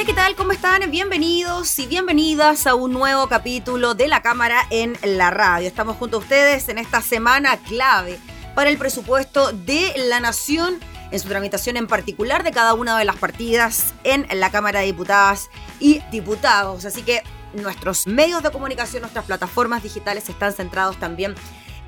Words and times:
Hola, 0.00 0.06
¿qué 0.06 0.14
tal? 0.14 0.34
¿Cómo 0.34 0.52
están? 0.52 0.90
Bienvenidos 0.90 1.78
y 1.78 1.86
bienvenidas 1.86 2.66
a 2.66 2.74
un 2.74 2.90
nuevo 2.90 3.28
capítulo 3.28 3.92
de 3.92 4.08
la 4.08 4.22
Cámara 4.22 4.66
en 4.70 4.96
la 5.02 5.28
Radio. 5.28 5.68
Estamos 5.68 5.98
junto 5.98 6.16
a 6.16 6.20
ustedes 6.20 6.70
en 6.70 6.78
esta 6.78 7.02
semana 7.02 7.58
clave 7.58 8.18
para 8.54 8.70
el 8.70 8.78
presupuesto 8.78 9.52
de 9.52 9.92
la 10.08 10.18
Nación 10.18 10.80
en 11.10 11.20
su 11.20 11.28
tramitación 11.28 11.76
en 11.76 11.86
particular 11.86 12.44
de 12.44 12.50
cada 12.50 12.72
una 12.72 12.98
de 12.98 13.04
las 13.04 13.16
partidas 13.16 13.92
en 14.02 14.26
la 14.32 14.50
Cámara 14.50 14.80
de 14.80 14.86
Diputadas 14.86 15.50
y 15.80 16.00
Diputados. 16.10 16.86
Así 16.86 17.02
que 17.02 17.22
nuestros 17.52 18.06
medios 18.06 18.42
de 18.42 18.50
comunicación, 18.50 19.02
nuestras 19.02 19.26
plataformas 19.26 19.82
digitales 19.82 20.30
están 20.30 20.54
centrados 20.54 20.98
también 20.98 21.34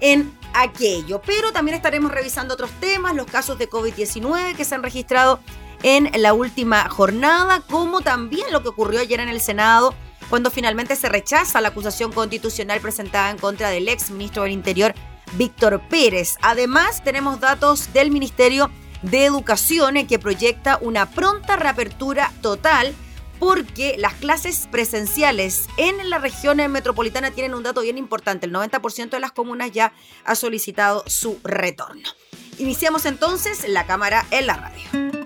en 0.01 0.37
aquello. 0.53 1.23
Pero 1.25 1.51
también 1.51 1.77
estaremos 1.77 2.13
revisando 2.13 2.53
otros 2.53 2.73
temas, 2.73 3.15
los 3.15 3.25
casos 3.25 3.59
de 3.59 3.71
COVID-19 3.71 4.55
que 4.55 4.67
se 4.67 4.75
han 4.75 4.83
registrado 4.83 5.41
en 5.83 6.11
la 6.21 6.33
última 6.33 6.89
jornada, 6.89 7.63
como 7.69 8.01
también 8.01 8.53
lo 8.53 8.63
que 8.63 8.69
ocurrió 8.69 9.01
ayer 9.01 9.21
en 9.21 9.29
el 9.29 9.41
Senado, 9.41 9.95
cuando 10.31 10.51
finalmente 10.51 10.97
se 10.97 11.09
rechaza 11.09 11.61
la 11.61 11.69
acusación 11.69 12.13
constitucional 12.13 12.81
presentada 12.81 13.31
en 13.31 13.39
contra 13.39 13.69
del 13.69 13.89
ex 13.89 14.11
ministro 14.11 14.45
del 14.45 14.53
Interior, 14.53 14.95
Víctor 15.35 15.81
Pérez. 15.89 16.37
Además, 16.43 17.03
tenemos 17.05 17.41
datos 17.41 17.93
del 17.93 18.11
Ministerio 18.11 18.71
de 19.03 19.25
Educación 19.25 20.07
que 20.07 20.19
proyecta 20.19 20.79
una 20.81 21.11
pronta 21.11 21.57
reapertura 21.57 22.33
total 22.41 22.95
porque 23.39 23.97
las 23.99 24.15
clases 24.15 24.69
presenciales 24.71 25.67
en 25.77 26.09
la 26.09 26.19
región 26.19 26.59
metropolitana 26.71 27.33
tienen 27.33 27.55
un 27.55 27.65
dato 27.65 27.81
bien 27.81 27.99
importante. 27.99 28.47
El 28.47 28.53
90% 28.53 29.11
de 29.11 29.21
las 29.21 29.33
comunas 29.33 29.73
ya 29.73 29.93
ha 30.25 30.37
solicitado 30.37 31.03
su 31.09 31.41
retorno. 31.43 32.09
Iniciamos 32.59 33.05
entonces 33.05 33.69
la 33.69 33.85
cámara 33.85 34.25
en 34.31 34.47
la 34.47 34.55
radio. 34.55 35.22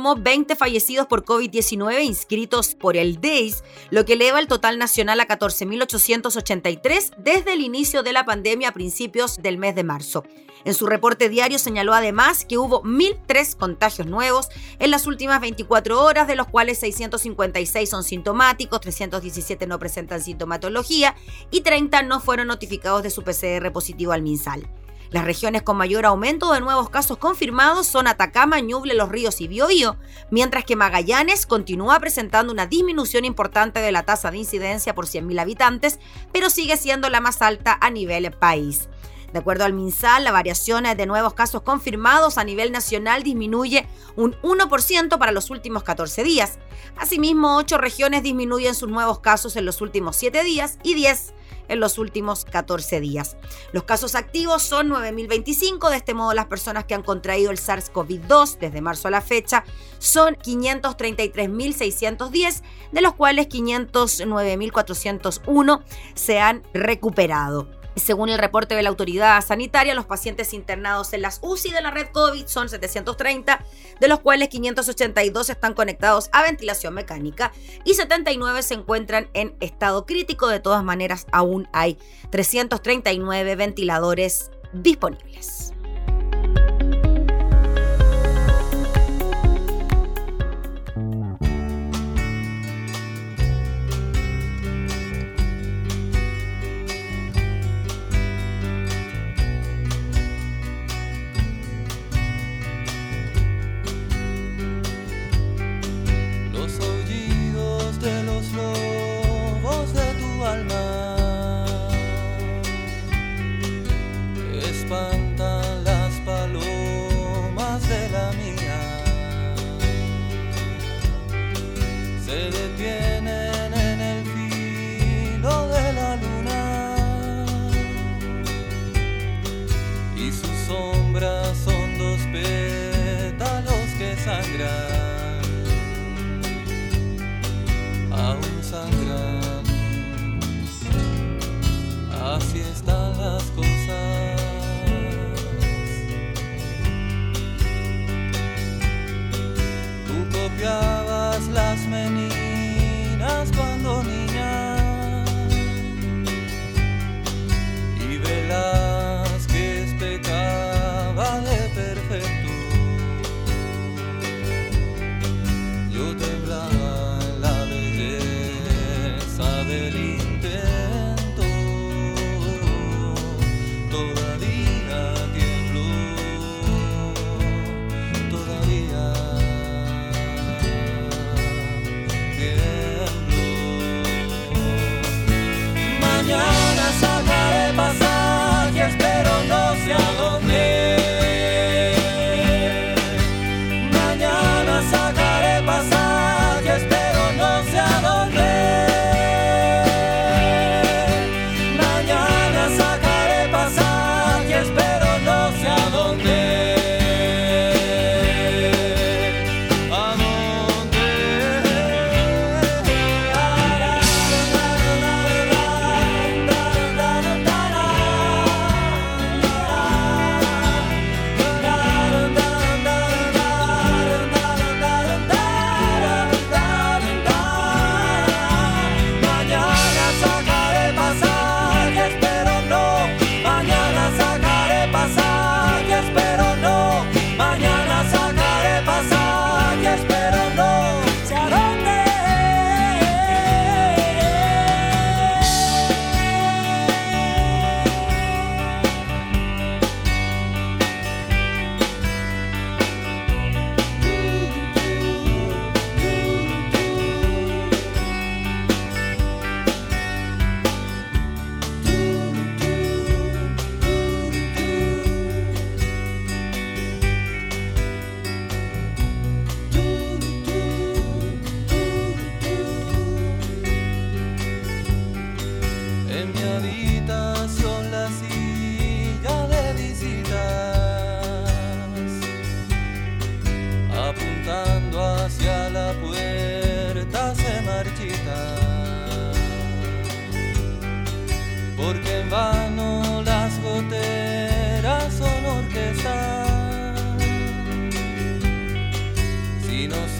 Informó 0.00 0.16
20 0.16 0.56
fallecidos 0.56 1.06
por 1.06 1.24
COVID-19 1.24 2.02
inscritos 2.04 2.74
por 2.74 2.96
el 2.96 3.20
DEIS, 3.20 3.62
lo 3.90 4.06
que 4.06 4.14
eleva 4.14 4.40
el 4.40 4.46
total 4.46 4.78
nacional 4.78 5.20
a 5.20 5.28
14.883 5.28 7.16
desde 7.18 7.52
el 7.52 7.60
inicio 7.60 8.02
de 8.02 8.14
la 8.14 8.24
pandemia 8.24 8.70
a 8.70 8.72
principios 8.72 9.36
del 9.42 9.58
mes 9.58 9.74
de 9.74 9.84
marzo. 9.84 10.24
En 10.64 10.74
su 10.74 10.86
reporte 10.86 11.28
diario 11.28 11.58
señaló 11.58 11.92
además 11.92 12.46
que 12.46 12.58
hubo 12.58 12.82
1.003 12.82 13.56
contagios 13.56 14.06
nuevos 14.06 14.48
en 14.78 14.90
las 14.90 15.06
últimas 15.06 15.40
24 15.40 16.02
horas, 16.02 16.26
de 16.26 16.36
los 16.36 16.48
cuales 16.48 16.78
656 16.78 17.88
son 17.88 18.02
sintomáticos, 18.02 18.80
317 18.80 19.66
no 19.66 19.78
presentan 19.78 20.22
sintomatología 20.22 21.14
y 21.50 21.60
30 21.60 22.02
no 22.02 22.20
fueron 22.20 22.48
notificados 22.48 23.02
de 23.02 23.10
su 23.10 23.22
PCR 23.22 23.70
positivo 23.72 24.12
al 24.12 24.22
MinSal. 24.22 24.66
Las 25.10 25.24
regiones 25.24 25.62
con 25.62 25.76
mayor 25.76 26.06
aumento 26.06 26.52
de 26.52 26.60
nuevos 26.60 26.88
casos 26.88 27.18
confirmados 27.18 27.88
son 27.88 28.06
Atacama, 28.06 28.60
Ñuble, 28.60 28.94
Los 28.94 29.08
Ríos 29.08 29.40
y 29.40 29.48
Biobío, 29.48 29.96
mientras 30.30 30.64
que 30.64 30.76
Magallanes 30.76 31.46
continúa 31.46 31.98
presentando 31.98 32.52
una 32.52 32.66
disminución 32.66 33.24
importante 33.24 33.80
de 33.80 33.90
la 33.90 34.04
tasa 34.04 34.30
de 34.30 34.38
incidencia 34.38 34.94
por 34.94 35.06
100.000 35.06 35.40
habitantes, 35.40 35.98
pero 36.32 36.48
sigue 36.48 36.76
siendo 36.76 37.08
la 37.08 37.20
más 37.20 37.42
alta 37.42 37.76
a 37.80 37.90
nivel 37.90 38.30
país. 38.30 38.88
De 39.32 39.40
acuerdo 39.40 39.64
al 39.64 39.72
MinSal, 39.72 40.22
la 40.22 40.32
variación 40.32 40.84
de 40.84 41.06
nuevos 41.06 41.34
casos 41.34 41.62
confirmados 41.62 42.38
a 42.38 42.44
nivel 42.44 42.70
nacional 42.70 43.24
disminuye 43.24 43.88
un 44.14 44.34
1% 44.42 45.18
para 45.18 45.32
los 45.32 45.50
últimos 45.50 45.82
14 45.82 46.22
días. 46.22 46.58
Asimismo, 46.96 47.56
8 47.56 47.78
regiones 47.78 48.22
disminuyen 48.22 48.76
sus 48.76 48.88
nuevos 48.88 49.18
casos 49.18 49.56
en 49.56 49.66
los 49.66 49.80
últimos 49.80 50.16
7 50.16 50.44
días 50.44 50.78
y 50.84 50.94
10 50.94 51.34
en 51.70 51.80
los 51.80 51.96
últimos 51.96 52.44
14 52.44 53.00
días. 53.00 53.38
Los 53.72 53.84
casos 53.84 54.14
activos 54.14 54.62
son 54.62 54.90
9.025, 54.90 55.88
de 55.88 55.96
este 55.96 56.12
modo 56.12 56.34
las 56.34 56.44
personas 56.46 56.84
que 56.84 56.92
han 56.94 57.02
contraído 57.02 57.50
el 57.50 57.56
SARS-CoV-2 57.58 58.58
desde 58.58 58.82
marzo 58.82 59.08
a 59.08 59.10
la 59.10 59.22
fecha 59.22 59.64
son 59.98 60.36
533.610, 60.36 62.62
de 62.92 63.00
los 63.00 63.14
cuales 63.14 63.48
509.401 63.48 65.82
se 66.14 66.40
han 66.40 66.62
recuperado. 66.74 67.79
Según 67.96 68.28
el 68.28 68.38
reporte 68.38 68.74
de 68.74 68.82
la 68.82 68.88
autoridad 68.88 69.44
sanitaria, 69.44 69.94
los 69.94 70.06
pacientes 70.06 70.54
internados 70.54 71.12
en 71.12 71.22
las 71.22 71.40
UCI 71.42 71.72
de 71.72 71.82
la 71.82 71.90
red 71.90 72.08
COVID 72.12 72.46
son 72.46 72.68
730, 72.68 73.64
de 74.00 74.08
los 74.08 74.20
cuales 74.20 74.48
582 74.48 75.50
están 75.50 75.74
conectados 75.74 76.30
a 76.32 76.42
ventilación 76.42 76.94
mecánica 76.94 77.52
y 77.84 77.94
79 77.94 78.62
se 78.62 78.74
encuentran 78.74 79.28
en 79.34 79.54
estado 79.60 80.06
crítico. 80.06 80.48
De 80.48 80.60
todas 80.60 80.84
maneras, 80.84 81.26
aún 81.32 81.68
hay 81.72 81.98
339 82.30 83.56
ventiladores 83.56 84.50
disponibles. 84.72 85.59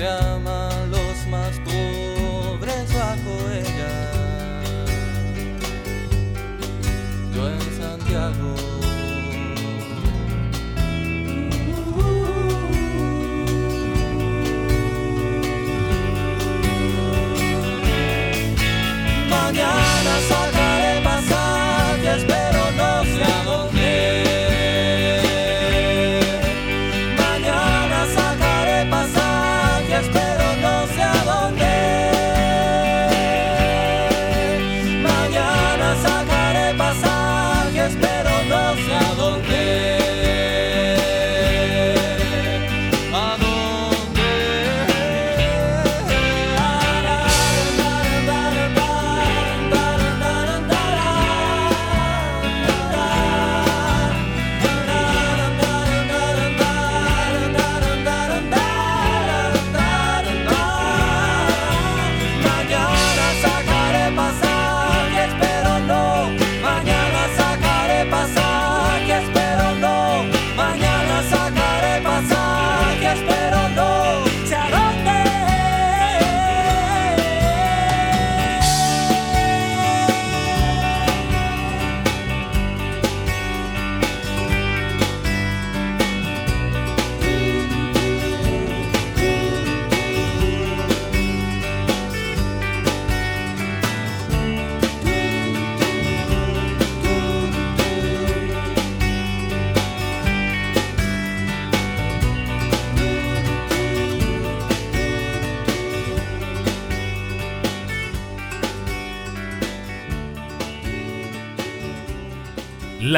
chama. 0.00 0.69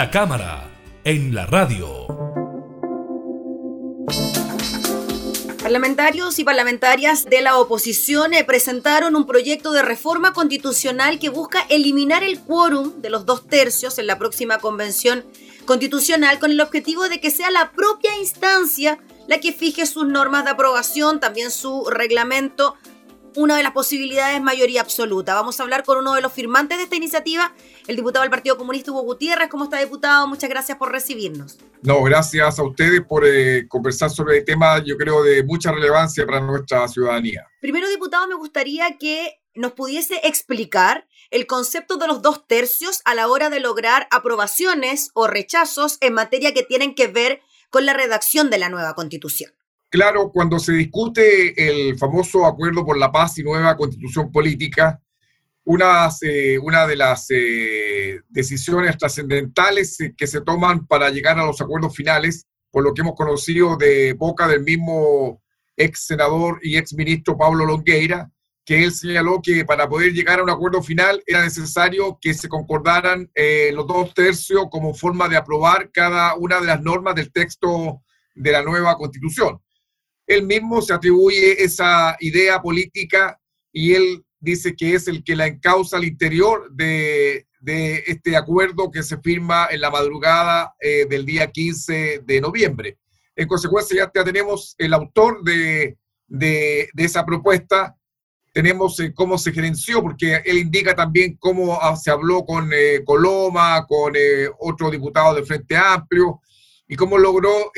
La 0.02 0.10
cámara 0.10 0.68
en 1.04 1.32
la 1.32 1.46
radio. 1.46 2.08
Parlamentarios 5.62 6.40
y 6.40 6.44
parlamentarias 6.44 7.24
de 7.24 7.40
la 7.40 7.56
oposición 7.56 8.34
eh, 8.34 8.42
presentaron 8.42 9.14
un 9.14 9.28
proyecto 9.28 9.70
de 9.70 9.82
reforma 9.82 10.32
constitucional 10.32 11.20
que 11.20 11.28
busca 11.28 11.64
eliminar 11.68 12.24
el 12.24 12.40
quórum 12.40 13.00
de 13.00 13.10
los 13.10 13.26
dos 13.26 13.46
tercios 13.46 13.96
en 14.00 14.08
la 14.08 14.18
próxima 14.18 14.58
convención 14.58 15.24
constitucional 15.66 16.40
con 16.40 16.50
el 16.50 16.60
objetivo 16.60 17.08
de 17.08 17.20
que 17.20 17.30
sea 17.30 17.52
la 17.52 17.70
propia 17.70 18.18
instancia 18.18 18.98
la 19.28 19.38
que 19.38 19.52
fije 19.52 19.86
sus 19.86 20.08
normas 20.08 20.42
de 20.42 20.50
aprobación, 20.50 21.20
también 21.20 21.52
su 21.52 21.88
reglamento 21.88 22.74
una 23.36 23.56
de 23.56 23.62
las 23.62 23.72
posibilidades 23.72 24.36
es 24.36 24.42
mayoría 24.42 24.80
absoluta. 24.80 25.34
Vamos 25.34 25.58
a 25.58 25.62
hablar 25.62 25.84
con 25.84 25.98
uno 25.98 26.14
de 26.14 26.20
los 26.20 26.32
firmantes 26.32 26.78
de 26.78 26.84
esta 26.84 26.96
iniciativa, 26.96 27.52
el 27.86 27.96
diputado 27.96 28.22
del 28.22 28.30
Partido 28.30 28.56
Comunista 28.56 28.90
Hugo 28.90 29.02
Gutiérrez. 29.02 29.48
¿Cómo 29.48 29.64
está, 29.64 29.78
diputado? 29.78 30.26
Muchas 30.26 30.50
gracias 30.50 30.78
por 30.78 30.92
recibirnos. 30.92 31.58
No, 31.82 32.02
gracias 32.02 32.58
a 32.58 32.62
ustedes 32.62 33.02
por 33.02 33.26
eh, 33.26 33.66
conversar 33.68 34.10
sobre 34.10 34.38
el 34.38 34.44
tema, 34.44 34.82
yo 34.84 34.96
creo, 34.96 35.22
de 35.22 35.42
mucha 35.44 35.72
relevancia 35.72 36.24
para 36.26 36.40
nuestra 36.40 36.86
ciudadanía. 36.88 37.46
Primero, 37.60 37.88
diputado, 37.88 38.26
me 38.28 38.34
gustaría 38.34 38.98
que 38.98 39.40
nos 39.54 39.72
pudiese 39.72 40.20
explicar 40.24 41.06
el 41.30 41.46
concepto 41.46 41.96
de 41.96 42.06
los 42.06 42.22
dos 42.22 42.46
tercios 42.46 43.00
a 43.04 43.14
la 43.14 43.28
hora 43.28 43.50
de 43.50 43.60
lograr 43.60 44.06
aprobaciones 44.10 45.10
o 45.14 45.26
rechazos 45.26 45.98
en 46.00 46.14
materia 46.14 46.54
que 46.54 46.62
tienen 46.62 46.94
que 46.94 47.08
ver 47.08 47.40
con 47.70 47.86
la 47.86 47.94
redacción 47.94 48.50
de 48.50 48.58
la 48.58 48.68
nueva 48.68 48.94
constitución. 48.94 49.52
Claro, 49.92 50.30
cuando 50.32 50.58
se 50.58 50.72
discute 50.72 51.52
el 51.68 51.98
famoso 51.98 52.46
acuerdo 52.46 52.82
por 52.82 52.96
la 52.96 53.12
paz 53.12 53.36
y 53.38 53.42
nueva 53.42 53.76
constitución 53.76 54.32
política, 54.32 54.98
una, 55.64 56.08
eh, 56.22 56.58
una 56.58 56.86
de 56.86 56.96
las 56.96 57.26
eh, 57.28 58.22
decisiones 58.30 58.96
trascendentales 58.96 59.98
que 60.16 60.26
se 60.26 60.40
toman 60.40 60.86
para 60.86 61.10
llegar 61.10 61.38
a 61.38 61.44
los 61.44 61.60
acuerdos 61.60 61.94
finales, 61.94 62.46
por 62.70 62.82
lo 62.84 62.94
que 62.94 63.02
hemos 63.02 63.14
conocido 63.14 63.76
de 63.76 64.14
boca 64.14 64.48
del 64.48 64.62
mismo 64.62 65.42
ex 65.76 66.06
senador 66.06 66.58
y 66.62 66.78
ex 66.78 66.94
ministro 66.94 67.36
Pablo 67.36 67.66
Longueira, 67.66 68.30
que 68.64 68.84
él 68.84 68.92
señaló 68.92 69.42
que 69.42 69.66
para 69.66 69.90
poder 69.90 70.14
llegar 70.14 70.40
a 70.40 70.44
un 70.44 70.48
acuerdo 70.48 70.82
final 70.82 71.22
era 71.26 71.42
necesario 71.42 72.18
que 72.18 72.32
se 72.32 72.48
concordaran 72.48 73.30
eh, 73.34 73.72
los 73.74 73.86
dos 73.86 74.14
tercios 74.14 74.68
como 74.70 74.94
forma 74.94 75.28
de 75.28 75.36
aprobar 75.36 75.90
cada 75.92 76.34
una 76.36 76.60
de 76.60 76.66
las 76.68 76.80
normas 76.80 77.14
del 77.14 77.30
texto 77.30 78.00
de 78.34 78.52
la 78.52 78.62
nueva 78.62 78.96
constitución 78.96 79.60
él 80.26 80.44
mismo 80.44 80.80
se 80.82 80.92
atribuye 80.92 81.62
esa 81.62 82.16
idea 82.20 82.60
política 82.60 83.38
y 83.72 83.94
él 83.94 84.24
dice 84.42 84.74
que 84.74 84.94
es 84.94 85.08
el 85.08 85.22
que 85.22 85.36
la 85.36 85.46
encausa 85.46 85.96
al 85.96 86.04
interior 86.04 86.70
de, 86.72 87.46
este 87.64 88.36
acuerdo 88.36 88.90
que 88.90 89.04
se 89.04 89.18
firma 89.18 89.68
en 89.70 89.80
la 89.80 89.90
madrugada 89.90 90.74
eh, 90.80 91.06
del 91.08 91.24
día 91.24 91.50
15 91.50 92.22
de 92.24 92.40
noviembre. 92.40 92.98
En 93.36 93.46
consecuencia, 93.46 94.10
ya, 94.12 94.24
tenemos 94.24 94.74
el 94.78 94.92
autor 94.92 95.42
de, 95.44 95.96
esa 96.96 97.24
propuesta, 97.24 97.96
tenemos 98.52 98.98
eh, 98.98 99.12
cómo 99.14 99.38
se 99.38 99.52
gerenció, 99.52 100.02
porque 100.02 100.42
él 100.44 100.58
indica 100.58 100.94
también 100.94 101.36
cómo 101.38 101.78
ah, 101.80 101.94
se 101.94 102.10
habló 102.10 102.44
con 102.44 102.68
eh, 102.74 103.02
Coloma, 103.04 103.86
con 103.86 104.12
otro 104.58 104.90
diputado 104.90 105.34
del 105.34 105.46
Frente 105.46 105.76
Amplio, 105.76 106.40
y 106.88 106.96
cómo 106.96 107.16
logró 107.16 107.70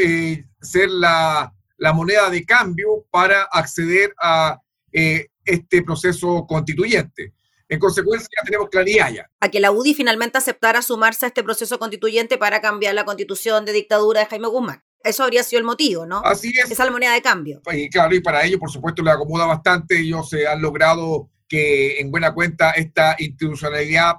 ser 0.60 0.88
la, 0.88 1.54
la 1.84 1.92
moneda 1.92 2.30
de 2.30 2.46
cambio 2.46 3.04
para 3.10 3.42
acceder 3.42 4.14
a 4.18 4.58
eh, 4.90 5.26
este 5.44 5.82
proceso 5.82 6.46
constituyente. 6.46 7.34
En 7.68 7.78
consecuencia, 7.78 8.26
ya 8.34 8.42
tenemos 8.42 8.70
claridad 8.70 9.12
ya. 9.12 9.30
A 9.40 9.50
que 9.50 9.60
la 9.60 9.70
UDI 9.70 9.92
finalmente 9.92 10.38
aceptara 10.38 10.80
sumarse 10.80 11.26
a 11.26 11.28
este 11.28 11.42
proceso 11.42 11.78
constituyente 11.78 12.38
para 12.38 12.62
cambiar 12.62 12.94
la 12.94 13.04
constitución 13.04 13.66
de 13.66 13.72
dictadura 13.72 14.20
de 14.20 14.26
Jaime 14.26 14.48
Guzmán. 14.48 14.82
Eso 15.02 15.24
habría 15.24 15.42
sido 15.42 15.60
el 15.60 15.66
motivo, 15.66 16.06
¿no? 16.06 16.22
Así 16.24 16.48
es. 16.56 16.70
Esa 16.70 16.84
es 16.84 16.86
la 16.86 16.90
moneda 16.90 17.12
de 17.12 17.20
cambio. 17.20 17.60
Y 17.70 17.90
claro, 17.90 18.14
y 18.14 18.20
para 18.20 18.42
ello, 18.46 18.58
por 18.58 18.70
supuesto, 18.70 19.02
le 19.02 19.10
acomoda 19.10 19.44
bastante. 19.44 20.00
Ellos 20.00 20.30
se 20.30 20.46
han 20.46 20.62
logrado 20.62 21.28
que, 21.46 22.00
en 22.00 22.10
buena 22.10 22.32
cuenta, 22.32 22.70
esta 22.70 23.14
institucionalidad 23.18 24.14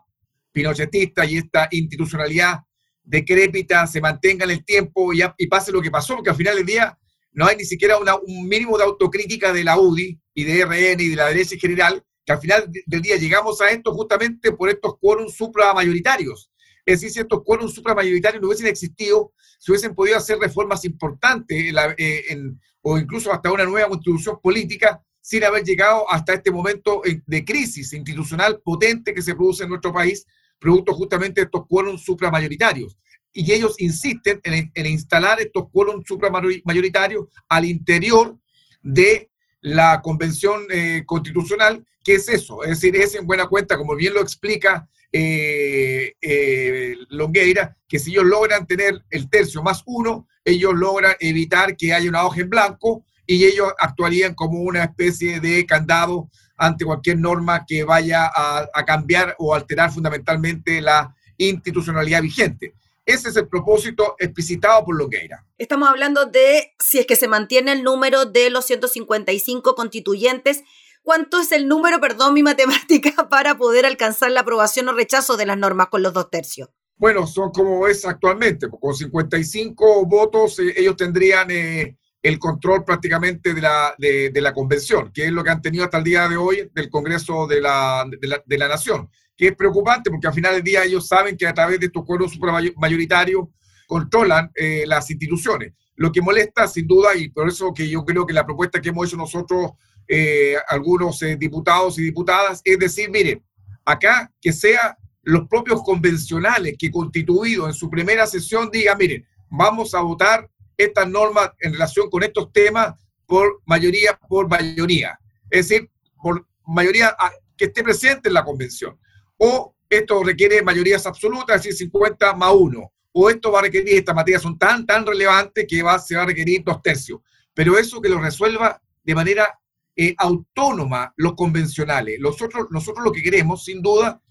pinochetista 0.52 1.26
y 1.26 1.38
esta 1.38 1.68
institucionalidad 1.72 2.60
decrépita 3.04 3.88
se 3.88 4.02
mantenga 4.02 4.46
en 4.46 4.52
el 4.52 4.64
tiempo 4.64 5.12
y, 5.14 5.22
y 5.40 5.48
pase 5.48 5.72
lo 5.72 5.82
que 5.82 5.90
pasó, 5.90 6.14
porque 6.14 6.30
al 6.30 6.36
final 6.36 6.58
del 6.58 6.66
día 6.68 6.96
no 7.36 7.46
hay 7.46 7.58
ni 7.58 7.66
siquiera 7.66 7.98
un 7.98 8.48
mínimo 8.48 8.78
de 8.78 8.86
autocrítica 8.86 9.52
de 9.52 9.66
la 9.66 9.78
UDI 9.78 10.20
y 10.34 10.44
de 10.46 10.66
RN 10.66 11.02
y 11.02 11.10
de 11.10 11.16
la 11.18 11.28
derecha 11.28 11.56
en 11.56 11.60
general, 11.60 12.04
que 12.26 12.32
al 12.32 12.40
final 12.40 12.72
del 12.86 13.02
día 13.02 13.18
llegamos 13.18 13.60
a 13.60 13.70
esto 13.70 13.94
justamente 13.94 14.54
por 14.54 14.70
estos 14.70 14.98
quórums 14.98 15.36
supramayoritarios. 15.36 16.50
Es 16.86 17.02
decir, 17.02 17.12
si 17.14 17.20
estos 17.20 17.44
quórums 17.44 17.74
supramayoritarios 17.74 18.42
no 18.42 18.48
hubiesen 18.48 18.68
existido, 18.68 19.34
se 19.60 19.72
hubiesen 19.72 19.94
podido 19.94 20.18
hacer 20.18 20.40
reformas 20.40 20.86
importantes 20.86 21.74
eh, 21.98 22.38
o 22.82 22.98
incluso 22.98 23.34
hasta 23.34 23.52
una 23.52 23.66
nueva 23.66 23.90
constitución 23.90 24.40
política 24.42 25.04
sin 25.20 25.44
haber 25.44 25.64
llegado 25.64 26.10
hasta 26.10 26.36
este 26.36 26.52
momento 26.52 27.02
de 27.04 27.44
crisis 27.44 27.92
institucional 27.92 28.62
potente 28.64 29.14
que 29.14 29.22
se 29.22 29.36
produce 29.36 29.64
en 29.64 29.70
nuestro 29.70 29.92
país, 29.92 30.26
producto 30.58 30.94
justamente 30.94 31.42
de 31.42 31.46
estos 31.46 31.66
quórums 31.68 32.06
supramayoritarios 32.06 32.98
y 33.36 33.52
ellos 33.52 33.76
insisten 33.80 34.40
en, 34.44 34.86
instalar 34.86 35.42
estos 35.42 35.70
quórums 35.70 36.08
supramayoritarios 36.08 37.26
al 37.50 37.66
interior 37.66 38.38
de 38.82 39.30
la 39.60 40.02
convención 40.02 40.64
eh, 40.70 41.04
constitucional, 41.06 41.86
que 42.04 42.16
es 42.16 42.30
eso, 42.30 42.64
es 42.64 42.70
decir, 42.70 42.96
es 42.96 43.14
en 43.16 43.28
buena 43.28 43.48
cuenta, 43.48 43.78
como 43.78 43.96
bien 43.96 44.14
lo 44.14 44.22
explica 44.22 44.88
eh, 45.12 46.14
eh, 46.22 46.96
Longueira, 47.10 47.76
que 47.88 48.00
si 48.00 48.12
ellos 48.12 48.26
logran 48.26 48.66
tener 48.66 49.04
el 49.10 49.30
tercio 49.30 49.62
más 49.62 49.84
uno, 49.86 50.28
ellos 50.46 50.74
logran 50.74 51.16
evitar 51.20 51.76
que 51.76 51.94
haya 51.94 52.10
una 52.10 52.26
hoja 52.26 52.42
en 52.42 52.50
blanco 52.50 53.04
y 53.28 53.44
ellos 53.44 53.74
actuarían 53.80 54.34
como 54.34 54.60
una 54.62 54.84
especie 54.84 55.40
de 55.42 55.66
candado 55.66 56.30
ante 56.58 56.86
cualquier 56.86 57.18
norma 57.18 57.66
que 57.66 57.84
vaya 57.84 58.32
a, 58.34 58.86
cambiar 58.86 59.36
o 59.40 59.54
alterar 59.54 59.92
fundamentalmente 59.92 60.80
la 60.80 61.14
institucionalidad 61.38 62.22
vigente. 62.22 62.76
Ese 63.06 63.30
es 63.30 63.36
el 63.36 63.48
propósito 63.48 64.16
explicitado 64.18 64.84
por 64.84 64.98
Loqueira. 64.98 65.46
Estamos 65.58 65.90
hablando 65.90 66.26
de 66.26 66.74
si 66.80 67.00
es 67.00 67.06
que 67.06 67.16
se 67.16 67.28
mantiene 67.28 67.72
el 67.72 67.84
número 67.84 68.26
de 68.26 68.50
los 68.50 68.66
155 68.66 69.76
constituyentes. 69.76 70.64
¿Cuánto 71.04 71.40
es 71.40 71.52
el 71.52 71.68
número, 71.68 72.02
perdón 72.02 72.34
mi 72.34 72.42
matemática, 72.42 73.12
para 73.30 73.58
poder 73.58 73.86
alcanzar 73.86 74.32
la 74.32 74.42
aprobación 74.42 74.90
o 74.90 74.94
rechazo 74.94 75.38
de 75.38 75.46
las 75.46 75.58
normas 75.58 75.90
con 75.90 76.02
los 76.02 76.14
dos 76.14 76.32
tercios? 76.32 76.70
Bueno, 76.98 77.28
son 77.28 77.52
como 77.52 77.88
es 77.88 78.06
actualmente. 78.06 78.68
Con 78.70 78.96
55 78.96 80.06
votos 80.08 80.58
eh, 80.60 80.74
ellos 80.76 80.96
tendrían 80.96 81.52
eh, 81.52 81.98
el 82.26 82.40
control 82.40 82.84
prácticamente 82.84 83.54
de 83.54 83.62
la, 83.62 83.94
de, 84.00 84.32
la 84.42 84.52
convención, 84.52 85.12
que 85.14 85.26
es 85.26 85.32
lo 85.32 85.44
que 85.44 85.52
han 85.52 85.62
tenido 85.62 85.84
hasta 85.84 86.00
el 86.00 86.04
día 86.04 86.28
de 86.28 86.38
hoy 86.38 86.72
del 86.74 86.90
Congreso 86.90 87.46
de 87.46 87.62
la, 87.62 88.04
de 88.46 88.58
la, 88.58 88.68
Nación, 88.68 89.12
que 89.38 89.48
es 89.48 89.56
preocupante 89.56 90.10
porque 90.10 90.28
al 90.28 90.34
final 90.34 90.54
del 90.54 90.64
día 90.64 90.84
ellos 90.84 91.08
saben 91.08 91.36
que 91.36 91.48
a 91.48 91.54
través 91.54 91.80
de 91.80 91.88
estos 91.88 92.06
cuerpos 92.06 92.38
mayoritarios 92.78 93.48
controlan 93.88 94.52
eh, 94.56 94.84
las 94.88 95.10
instituciones. 95.10 95.74
Lo 95.96 96.12
que 96.12 96.22
molesta, 96.22 96.68
sin 96.68 96.88
duda, 96.88 97.16
y 97.16 97.30
por 97.30 97.48
eso 97.48 97.74
que 97.74 97.88
yo 97.88 98.04
creo 98.04 98.26
que 98.26 98.34
la 98.34 98.46
propuesta 98.46 98.82
que 98.82 98.90
hemos 98.90 99.08
hecho 99.08 99.18
nosotros, 99.18 99.72
eh, 100.08 100.56
algunos 100.68 101.22
eh, 101.22 101.38
diputados 101.38 101.98
y 101.98 102.04
diputadas, 102.04 102.62
es 102.64 102.80
decir, 102.80 103.10
mire, 103.10 103.44
acá 103.86 104.32
que 104.42 104.52
sea 104.52 104.98
los 105.24 105.48
propios 105.48 105.82
convencionales 105.84 106.76
que 106.78 106.92
constituidos 106.92 107.68
en 107.68 107.74
su 107.74 107.90
primera 107.90 108.28
sesión 108.28 108.70
digan, 108.72 108.98
miren, 108.98 109.26
vamos 109.50 109.94
a 109.94 110.02
votar 110.02 110.50
estas 110.78 111.08
normas 111.08 111.52
en 111.60 111.74
relación 111.74 112.10
con 112.10 112.24
estos 112.24 112.52
temas 112.52 112.94
por 113.26 113.62
mayoría, 113.66 114.20
por 114.28 114.48
mayoría. 114.48 115.20
Es 115.50 115.70
decir, 115.70 115.90
por 116.22 116.46
mayoría 116.66 117.16
ah, 117.18 117.32
que 117.58 117.66
esté 117.66 117.84
presente 117.84 118.30
en 118.30 118.34
la 118.34 118.44
convención. 118.44 118.98
O 119.38 119.76
esto 119.90 120.24
requiere 120.24 120.62
mayorías 120.62 121.06
absolutas, 121.06 121.58
es 121.58 121.64
decir, 121.64 121.88
50 121.88 122.34
más 122.36 122.54
1. 122.54 122.92
O 123.14 123.30
esto 123.30 123.52
va 123.52 123.60
a 123.60 123.64
requerir, 123.64 123.96
estas 123.96 124.16
materias 124.16 124.42
son 124.42 124.58
tan, 124.58 124.86
tan 124.86 125.06
relevantes 125.06 125.66
que 125.68 125.82
va, 125.82 126.00
se 126.00 126.16
va 126.16 126.24
a 126.24 126.26
requerir 126.26 126.64
dos 126.64 126.82
tercios. 126.82 127.20
Pero 127.54 127.78
eso 127.78 128.02
que 128.02 128.10
lo 128.10 128.20
resuelva 128.20 128.82
de 129.04 129.16
manera 129.16 129.60
eh, 129.96 130.14
autónoma 130.18 131.14
los 131.16 131.36
convencionales. 131.36 132.20
Nosotros, 132.20 132.68
nosotros 132.72 133.06
lo 133.06 133.12
que 133.14 133.24
queremos, 133.24 133.64
sin 133.64 133.82
duda, 133.82 134.22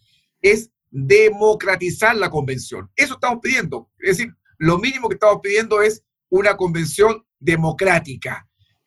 es 0.43 0.71
democratizar 0.91 2.15
la 2.17 2.31
convención. 2.31 2.91
Eso 2.95 3.15
estamos 3.15 3.39
pidiendo. 3.43 3.91
Es 3.99 4.19
decir, 4.19 4.35
lo 4.59 4.79
mínimo 4.79 5.09
que 5.09 5.15
estamos 5.15 5.41
pidiendo 5.43 5.81
es 5.81 6.05
una 6.29 6.57
convención 6.57 7.25
democrática. 7.39 8.47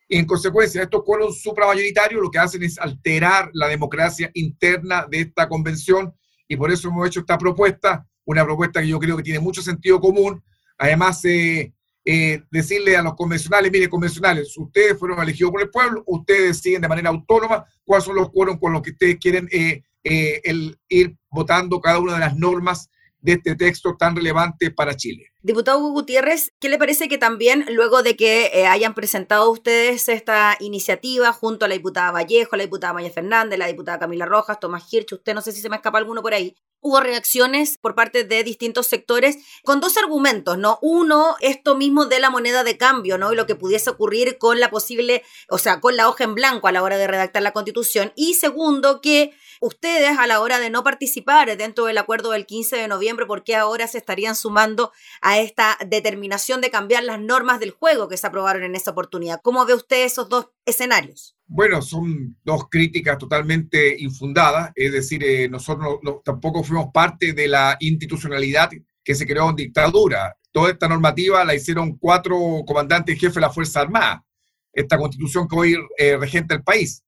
En 0.10 0.26
consecuencia, 0.26 0.84
estos 0.84 1.04
cuerpos 1.04 1.42
supramayoritarios 1.42 2.22
lo 2.22 2.32
que 2.32 2.40
hacen 2.40 2.64
es 2.64 2.80
alterar 2.80 3.50
la 3.54 3.68
democracia 3.68 4.32
interna 4.34 5.06
de 5.10 5.22
esta 5.22 5.50
convención 5.50 6.14
y 6.48 6.56
por 6.56 6.72
eso 6.72 6.88
hemos 6.88 7.08
hecho 7.08 7.20
esta 7.20 7.38
propuesta, 7.38 8.08
una 8.26 8.46
propuesta 8.46 8.82
que 8.82 8.88
yo 8.88 9.00
creo 9.00 9.18
que 9.18 9.24
tiene 9.24 9.40
mucho 9.40 9.62
sentido 9.62 10.00
común. 10.00 10.42
Además, 10.78 11.24
eh, 11.26 11.74
eh, 12.06 12.42
decirle 12.50 12.96
a 12.96 13.02
los 13.02 13.16
convencionales, 13.16 13.70
mire, 13.70 13.90
convencionales, 13.90 14.58
ustedes 14.58 14.98
fueron 14.98 15.22
elegidos 15.22 15.52
por 15.52 15.62
el 15.62 15.70
pueblo, 15.70 16.04
ustedes 16.06 16.60
siguen 16.60 16.82
de 16.82 16.88
manera 16.88 17.10
autónoma 17.10 17.66
cuáles 17.84 18.06
son 18.06 18.16
los 18.16 18.30
cuerpos 18.30 18.60
con 18.62 18.72
los 18.72 18.82
que 18.82 18.92
ustedes 18.92 19.18
quieren 19.20 19.50
eh, 19.52 19.82
el, 20.04 20.80
ir 20.88 21.18
votando 21.30 21.82
cada 21.82 22.00
una 22.00 22.14
de 22.14 22.20
las 22.20 22.38
normas 22.38 22.90
de 23.28 23.34
este 23.34 23.56
texto 23.56 23.98
tan 24.00 24.16
relevante 24.16 24.72
para 24.72 24.96
Chile. 24.96 25.34
Diputado 25.42 25.80
Gutiérrez, 25.80 26.54
¿qué 26.60 26.70
le 26.70 26.78
parece 26.78 27.10
que 27.10 27.18
también 27.18 27.66
luego 27.70 28.02
de 28.02 28.16
que 28.16 28.52
eh, 28.54 28.68
hayan 28.68 28.94
presentado 28.94 29.52
ustedes 29.52 30.08
esta 30.08 30.56
iniciativa 30.62 31.34
junto 31.34 31.66
a 31.66 31.68
la 31.68 31.74
diputada 31.74 32.12
Vallejo, 32.12 32.56
la 32.56 32.64
diputada 32.64 32.94
Maya 32.94 33.12
Fernández, 33.12 33.60
la 33.60 33.68
diputada 33.68 34.00
Camila 34.00 34.26
Rojas, 34.26 34.62
Tomás 34.62 34.88
Hirsch, 34.92 35.12
usted 35.12 35.34
no 35.34 35.42
sé 35.42 35.52
si 35.52 35.60
se 35.60 35.68
me 35.68 35.76
escapa 35.76 35.98
alguno 35.98 36.22
por 36.22 36.34
ahí, 36.34 36.56
hubo 36.80 37.02
reacciones 37.02 37.78
por 37.78 37.96
parte 37.96 38.24
de 38.24 38.44
distintos 38.46 38.88
sectores 38.88 39.38
con 39.66 39.82
dos 39.82 39.98
argumentos, 39.98 40.58
¿no? 40.58 40.80
Uno, 40.82 41.36
esto 41.42 41.76
mismo 41.76 42.06
de 42.06 42.20
la 42.20 42.30
moneda 42.30 42.64
de 42.64 42.78
cambio, 42.78 43.18
¿no? 43.18 43.34
Y 43.34 43.36
lo 43.36 43.46
que 43.46 43.56
pudiese 43.56 43.90
ocurrir 43.90 44.38
con 44.38 44.62
la 44.62 44.70
posible, 44.70 45.24
o 45.50 45.58
sea, 45.58 45.82
con 45.82 45.98
la 45.98 46.08
hoja 46.08 46.24
en 46.24 46.34
blanco 46.34 46.70
a 46.70 46.72
la 46.72 46.82
hora 46.82 46.98
de 46.98 47.08
redactar 47.08 47.42
la 47.42 47.52
constitución. 47.52 48.14
Y 48.16 48.36
segundo, 48.36 49.02
que 49.02 49.34
ustedes 49.62 50.18
a 50.18 50.28
la 50.28 50.42
hora 50.42 50.60
de 50.60 50.70
no 50.70 50.84
participar 50.84 51.56
dentro 51.58 51.86
del 51.86 51.98
acuerdo 51.98 52.32
del 52.32 52.46
15 52.46 52.76
de 52.76 52.88
noviembre, 52.88 53.26
porque 53.26 53.56
ahora 53.56 53.88
se 53.88 53.98
estarían 53.98 54.36
sumando 54.36 54.92
a 55.22 55.40
esta 55.40 55.78
determinación 55.88 56.62
de 56.62 56.70
cambiar 56.70 57.04
las 57.04 57.20
normas 57.20 57.60
del 57.60 57.72
juego 57.72 58.08
que 58.08 58.18
se 58.18 58.28
aprobaron 58.28 58.64
en 58.64 58.76
esa 58.76 58.92
oportunidad. 58.92 59.42
¿Cómo 59.42 59.66
ve 59.66 59.74
usted 59.74 60.06
esos 60.06 60.30
dos 60.30 60.50
escenarios? 60.66 61.36
Bueno, 61.46 61.82
son 61.82 62.38
dos 62.44 62.68
críticas 62.70 63.18
totalmente 63.18 63.96
infundadas, 64.00 64.72
es 64.76 64.92
decir, 64.92 65.24
eh, 65.24 65.48
nosotros 65.48 66.00
tampoco 66.24 66.64
fuimos 66.64 66.88
parte 66.94 67.34
de 67.34 67.48
la 67.48 67.78
institucionalidad 67.80 68.70
que 69.04 69.16
se 69.16 69.26
creó 69.26 69.50
en 69.50 69.56
dictadura. 69.56 70.36
Toda 70.52 70.72
esta 70.72 70.90
normativa 70.90 71.46
la 71.46 71.56
hicieron 71.56 71.98
cuatro 71.98 72.38
comandantes 72.68 73.18
jefes 73.18 73.36
de 73.36 73.42
la 73.42 73.50
Fuerza 73.50 73.80
Armada, 73.82 74.26
esta 74.74 74.98
constitución 74.98 75.48
que 75.48 75.56
hoy 75.56 75.78
eh, 75.98 76.18
regenta 76.18 76.54
el 76.54 76.64
país 76.64 77.04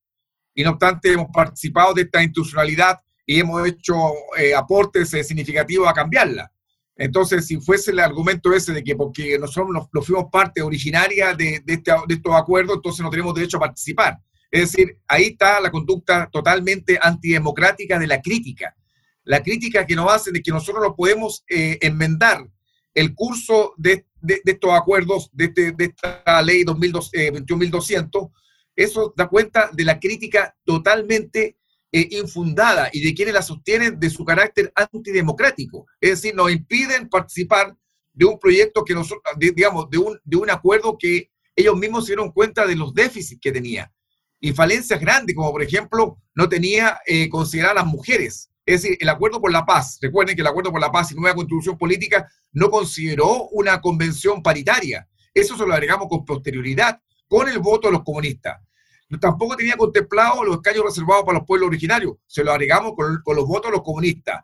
y 0.59 0.63
no 0.63 0.71
obstante 0.71 1.13
hemos 1.13 1.27
participado 1.31 1.93
de 1.93 2.01
esta 2.01 2.21
institucionalidad 2.21 2.99
y 3.25 3.39
hemos 3.39 3.65
hecho 3.65 3.95
eh, 4.37 4.53
aportes 4.53 5.13
eh, 5.13 5.23
significativos 5.23 5.87
a 5.87 5.93
cambiarla. 5.93 6.51
Entonces, 6.97 7.47
si 7.47 7.61
fuese 7.61 7.91
el 7.91 7.99
argumento 7.99 8.51
ese 8.51 8.73
de 8.73 8.83
que 8.83 8.93
porque 8.93 9.39
nosotros 9.39 9.69
nos, 9.89 10.05
fuimos 10.05 10.25
parte 10.29 10.61
originaria 10.61 11.33
de, 11.33 11.63
este, 11.65 11.93
de 12.09 12.13
estos 12.13 12.35
acuerdos, 12.35 12.75
entonces 12.75 13.01
no 13.01 13.09
tenemos 13.09 13.33
derecho 13.33 13.55
a 13.55 13.61
participar. 13.61 14.17
Es 14.51 14.73
decir, 14.73 14.97
ahí 15.07 15.27
está 15.27 15.61
la 15.61 15.71
conducta 15.71 16.27
totalmente 16.29 16.99
antidemocrática 17.01 17.97
de 17.97 18.07
la 18.07 18.21
crítica. 18.21 18.75
La 19.23 19.41
crítica 19.41 19.85
que 19.85 19.95
nos 19.95 20.11
hacen 20.11 20.33
de 20.33 20.41
que 20.41 20.51
nosotros 20.51 20.83
no 20.83 20.93
podemos 20.93 21.45
eh, 21.47 21.77
enmendar 21.79 22.45
el 22.93 23.15
curso 23.15 23.75
de, 23.77 24.07
de, 24.19 24.41
estos 24.43 24.73
acuerdos, 24.73 25.29
de, 25.31 25.45
este, 25.45 25.73
esta 25.77 26.41
ley 26.41 26.65
21.200, 26.65 28.29
eso 28.79 29.13
da 29.15 29.27
cuenta 29.27 29.69
de 29.73 29.83
la 29.83 29.99
crítica 29.99 30.55
totalmente 30.63 31.57
eh, 31.91 32.07
infundada 32.11 32.89
y 32.93 33.03
de 33.03 33.13
quienes 33.13 33.33
la 33.33 33.41
sostienen 33.41 33.99
de 33.99 34.09
su 34.09 34.23
carácter 34.23 34.71
antidemocrático. 34.73 35.85
Es 35.99 36.11
decir, 36.11 36.33
nos 36.33 36.49
impiden 36.49 37.09
participar 37.09 37.75
de 38.13 38.25
un 38.25 38.39
proyecto 38.39 38.85
que 38.85 38.93
nosotros, 38.93 39.21
digamos, 39.37 39.89
de 39.89 39.97
un, 39.97 40.17
de 40.23 40.37
un 40.37 40.49
acuerdo 40.49 40.97
que 40.97 41.29
ellos 41.57 41.75
mismos 41.77 42.05
se 42.05 42.11
dieron 42.11 42.31
cuenta 42.31 42.65
de 42.65 42.77
los 42.77 42.93
déficits 42.93 43.41
que 43.41 43.51
tenía 43.51 43.91
y 44.39 44.53
falencias 44.53 45.01
grandes, 45.01 45.35
como 45.35 45.51
por 45.51 45.61
ejemplo, 45.61 46.17
no 46.33 46.47
tenía 46.47 46.99
eh, 47.05 47.27
considerar 47.27 47.71
a 47.71 47.81
las 47.81 47.85
mujeres. 47.85 48.49
Es 48.65 48.83
decir, 48.83 48.97
el 49.01 49.09
acuerdo 49.09 49.41
por 49.41 49.51
la 49.51 49.65
paz, 49.65 49.97
recuerden 50.01 50.37
que 50.37 50.41
el 50.41 50.47
acuerdo 50.47 50.71
por 50.71 50.79
la 50.79 50.91
paz 50.91 51.11
y 51.11 51.15
nueva 51.15 51.35
constitución 51.35 51.77
política 51.77 52.29
no 52.53 52.69
consideró 52.69 53.49
una 53.49 53.81
convención 53.81 54.41
paritaria. 54.41 55.05
Eso 55.33 55.57
se 55.57 55.65
lo 55.65 55.73
agregamos 55.73 56.07
con 56.07 56.23
posterioridad, 56.23 57.01
con 57.27 57.49
el 57.49 57.59
voto 57.59 57.89
de 57.89 57.93
los 57.93 58.03
comunistas 58.03 58.57
tampoco 59.17 59.55
tenía 59.55 59.75
contemplado 59.75 60.43
los 60.43 60.57
escaños 60.57 60.85
reservados 60.85 61.23
para 61.25 61.39
los 61.39 61.47
pueblos 61.47 61.67
originarios, 61.67 62.17
se 62.27 62.43
lo 62.43 62.51
agregamos 62.51 62.93
con, 62.95 63.35
los 63.35 63.47
votos 63.47 63.71
de 63.71 63.77
los 63.77 63.83
comunistas. 63.83 64.43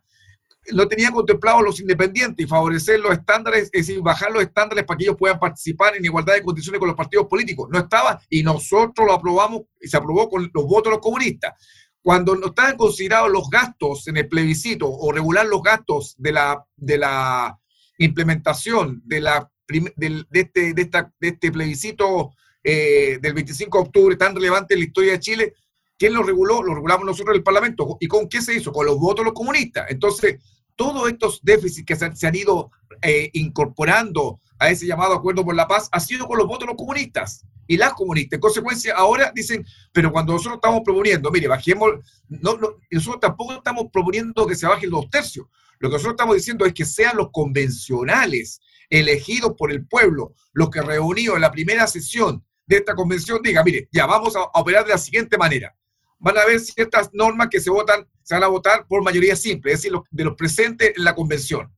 No 0.72 0.88
tenía 0.88 1.12
contemplado 1.12 1.62
los 1.62 1.80
independientes 1.80 2.44
y 2.44 2.50
favorecer 2.50 3.00
los 3.00 3.12
estándares, 3.12 3.66
es 3.66 3.72
decir, 3.72 4.02
bajar 4.02 4.32
los 4.32 4.42
estándares 4.42 4.84
para 4.84 4.98
que 4.98 5.04
ellos 5.04 5.18
puedan 5.18 5.38
participar 5.38 5.96
en 5.96 6.04
igualdad 6.04 6.34
de 6.34 6.42
condiciones 6.42 6.80
con 6.80 6.88
los 6.88 6.98
partidos 6.98 7.28
políticos. 7.28 7.70
No 7.72 7.78
estaba 7.78 8.20
y 8.30 8.42
nosotros 8.42 9.06
lo 9.06 9.14
aprobamos 9.14 9.62
y 9.80 9.88
se 9.88 9.98
aprobó 9.98 10.28
con 10.28 10.50
los 10.52 10.66
votos 10.66 10.86
de 10.86 10.90
los 10.92 11.00
comunistas. 11.00 11.54
Cuando 12.02 12.36
no 12.36 12.48
estaban 12.48 12.78
considerados 12.78 13.30
los 13.32 13.48
gastos 13.48 14.08
en 14.08 14.18
el 14.18 14.28
plebiscito 14.28 14.90
o 14.90 15.12
regular 15.12 15.46
los 15.46 15.62
gastos 15.62 16.16
de 16.18 16.32
la, 16.32 16.66
de 16.76 16.98
la 16.98 17.60
implementación 18.00 19.04
de, 19.06 19.22
la, 19.22 19.52
de, 19.68 20.26
este, 20.32 20.74
de, 20.74 20.82
esta, 20.82 21.14
de 21.20 21.28
este 21.28 21.52
plebiscito 21.52 22.32
eh, 22.68 23.20
del 23.22 23.36
25 23.36 23.78
de 23.78 23.84
octubre 23.84 24.16
tan 24.16 24.34
relevante 24.34 24.74
en 24.74 24.80
la 24.80 24.88
historia 24.88 25.12
de 25.12 25.20
Chile, 25.20 25.54
¿quién 26.00 26.16
lo 26.16 26.24
reguló? 26.24 26.64
Lo 26.64 26.74
regulamos 26.74 27.06
nosotros 27.06 27.36
en 27.36 27.38
el 27.38 27.44
Parlamento. 27.44 27.98
¿Y 28.00 28.08
con 28.08 28.28
qué 28.28 28.42
se 28.42 28.56
hizo? 28.56 28.72
Con 28.72 28.88
los 28.88 28.98
votos 28.98 29.20
de 29.20 29.26
los 29.26 29.34
comunistas. 29.34 29.86
Entonces, 29.90 30.40
todos 30.76 31.08
estos 31.08 31.40
déficits 31.44 31.86
que 31.86 31.96
se, 31.96 32.28
han 32.28 32.36
ido 32.36 32.72
eh, 33.04 33.30
incorporando 33.34 34.40
a 34.58 34.72
ese 34.72 34.88
llamado 34.88 35.14
acuerdo 35.14 35.46
por 35.46 35.54
la 35.54 35.68
paz 35.68 35.90
ha 35.92 36.00
sido 36.00 36.26
con 36.28 36.40
los 36.40 36.48
votos 36.48 36.62
de 36.62 36.74
los 36.74 36.76
comunistas 36.76 37.46
y 37.68 37.78
las 37.78 37.94
comunistas. 37.94 38.38
En 38.38 38.42
consecuencia, 38.42 38.96
ahora 38.96 39.32
dicen, 39.36 39.64
pero 39.92 40.12
cuando 40.12 40.34
nosotros 40.34 40.56
estamos 40.56 40.82
proponiendo, 40.84 41.30
mire, 41.30 41.48
bajemos, 41.48 41.92
no, 42.30 42.58
nosotros 42.90 43.20
tampoco 43.22 43.54
estamos 43.54 43.86
proponiendo 43.94 44.48
que 44.48 44.56
se 44.56 44.66
bajen 44.66 44.90
los 44.90 45.08
tercios. 45.12 45.46
Lo 45.78 45.90
que 45.90 45.94
nosotros 45.94 46.14
estamos 46.14 46.36
diciendo 46.36 46.66
es 46.66 46.74
que 46.74 46.86
sean 46.86 47.16
los 47.16 47.30
convencionales 47.32 48.60
elegidos 48.90 49.54
por 49.56 49.72
el 49.72 49.86
pueblo, 49.86 50.34
los 50.54 50.72
que 50.72 50.82
reunidos 50.82 51.36
en 51.36 51.42
la 51.42 51.52
primera 51.52 51.86
sesión 51.86 52.44
de 52.66 52.78
esta 52.78 52.96
convención 52.96 53.42
diga, 53.42 53.64
mire, 53.64 53.88
ya 53.92 54.06
vamos 54.06 54.36
a, 54.36 54.44
operar 54.54 54.86
de 54.86 54.92
la 54.92 54.98
siguiente 54.98 55.38
manera. 55.38 55.76
Van 56.20 56.38
a 56.38 56.42
haber 56.42 56.60
ciertas 56.60 57.10
normas 57.14 57.50
que 57.50 57.60
se 57.60 57.70
votan, 57.70 58.08
se 58.24 58.36
van 58.36 58.44
a 58.44 58.48
votar 58.48 58.88
por 58.88 59.04
mayoría 59.04 59.36
simple, 59.36 59.74
es 59.74 59.82
decir, 59.82 59.98
de 60.10 60.24
los 60.24 60.36
presentes 60.36 60.94
en 60.96 61.04
la 61.04 61.14
convención. 61.14 61.72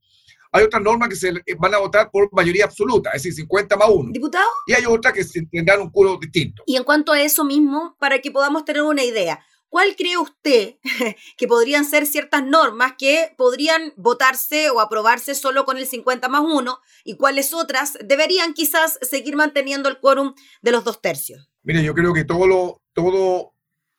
hay 0.52 0.64
otras 0.64 0.82
normas 0.82 1.10
que 1.10 1.16
se 1.16 1.34
van 1.58 1.74
a 1.74 1.80
votar 1.80 2.10
por 2.10 2.30
mayoría 2.32 2.66
absoluta, 2.66 3.10
es 3.10 3.24
decir, 3.24 3.34
50 3.34 3.76
más 3.76 3.90
1. 3.90 4.12
¿Diputado? 4.14 4.48
Y 4.68 4.74
hay 4.74 4.86
otras 4.86 5.14
que 5.14 5.26
tendrán 5.52 5.82
un 5.82 5.90
culo 5.90 6.18
distinto. 6.18 6.64
Y 6.66 6.78
en 6.78 6.84
cuanto 6.84 7.12
a 7.12 7.22
eso 7.22 7.44
mismo, 7.44 7.96
para 8.00 8.20
que 8.20 8.32
podamos 8.32 8.64
tener 8.64 8.84
una 8.84 9.04
idea, 9.04 9.44
¿cuál 9.70 9.96
cree 9.96 10.18
usted 10.18 10.76
que 11.38 11.48
podrían 11.48 11.86
ser 11.86 12.06
ciertas 12.06 12.44
normas 12.44 12.94
que 12.98 13.34
podrían 13.38 13.94
votarse 13.96 14.70
o 14.70 14.80
aprobarse 14.80 15.36
solo 15.36 15.66
con 15.66 15.78
el 15.78 15.88
50 15.88 16.28
más 16.30 16.42
1 16.42 16.80
y 17.04 17.18
cuáles 17.18 17.54
otras 17.54 17.98
deberían 18.04 18.54
quizás 18.54 19.00
seguir 19.02 19.36
manteniendo 19.36 19.90
el 19.90 20.00
quórum 20.00 20.34
de 20.62 20.72
los 20.72 20.84
dos 20.84 21.02
tercios? 21.02 21.50
Mire, 21.64 21.84
yo 21.84 21.94
creo 21.94 22.14
que 22.14 22.24
todo 22.24 22.48
lo, 22.48 22.82
todo, 22.94 23.54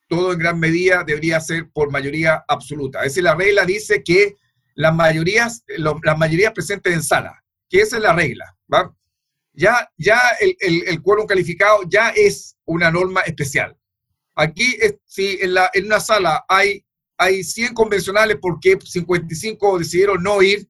todo 0.07 0.33
en 0.33 0.39
gran 0.39 0.59
medida 0.59 1.03
debería 1.03 1.39
ser 1.39 1.69
por 1.71 1.91
mayoría 1.91 2.43
absoluta. 2.47 2.99
Es 2.99 3.11
decir, 3.11 3.23
la 3.23 3.35
regla 3.35 3.65
dice 3.65 4.03
que 4.03 4.35
las 4.75 4.95
mayorías, 4.95 5.63
las 5.67 6.17
mayorías 6.17 6.53
presentes 6.53 6.93
en 6.93 7.03
sala, 7.03 7.43
que 7.69 7.81
esa 7.81 7.97
es 7.97 8.03
la 8.03 8.13
regla. 8.13 8.55
Ya, 9.53 9.91
ya 9.97 10.19
el, 10.39 10.55
el 10.87 11.01
quórum 11.01 11.27
calificado 11.27 11.81
ya 11.87 12.09
es 12.09 12.55
una 12.65 12.89
norma 12.89 13.21
especial. 13.21 13.78
Aquí, 14.39 14.77
si 15.03 15.37
en, 15.41 15.53
la, 15.53 15.69
en 15.73 15.87
una 15.87 15.99
sala 15.99 16.45
hay, 16.47 16.85
hay 17.17 17.43
100 17.43 17.73
convencionales 17.73 18.37
porque 18.41 18.79
55 18.81 19.79
decidieron 19.79 20.23
no 20.23 20.41
ir, 20.41 20.65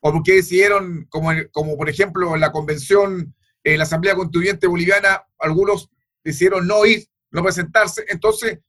o 0.00 0.12
porque 0.12 0.36
decidieron, 0.36 1.06
como, 1.10 1.30
como 1.50 1.76
por 1.76 1.90
ejemplo 1.90 2.34
en 2.34 2.40
la 2.40 2.50
convención, 2.50 3.34
en 3.64 3.76
la 3.76 3.84
Asamblea 3.84 4.14
Constituyente 4.14 4.66
Boliviana, 4.66 5.24
algunos 5.38 5.90
decidieron 6.24 6.66
no 6.66 6.86
ir, 6.86 7.06
no 7.30 7.42
presentarse, 7.42 8.02
entonces, 8.08 8.60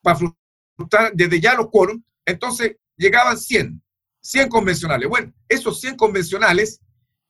para 0.00 0.16
frustrar 0.16 1.12
desde 1.12 1.38
ya 1.38 1.54
los 1.54 1.68
quórum, 1.68 2.02
entonces 2.24 2.76
llegaban 2.96 3.36
100, 3.36 3.82
100 4.22 4.48
convencionales. 4.48 5.06
Bueno, 5.06 5.34
esos 5.50 5.78
100 5.82 5.96
convencionales 5.96 6.80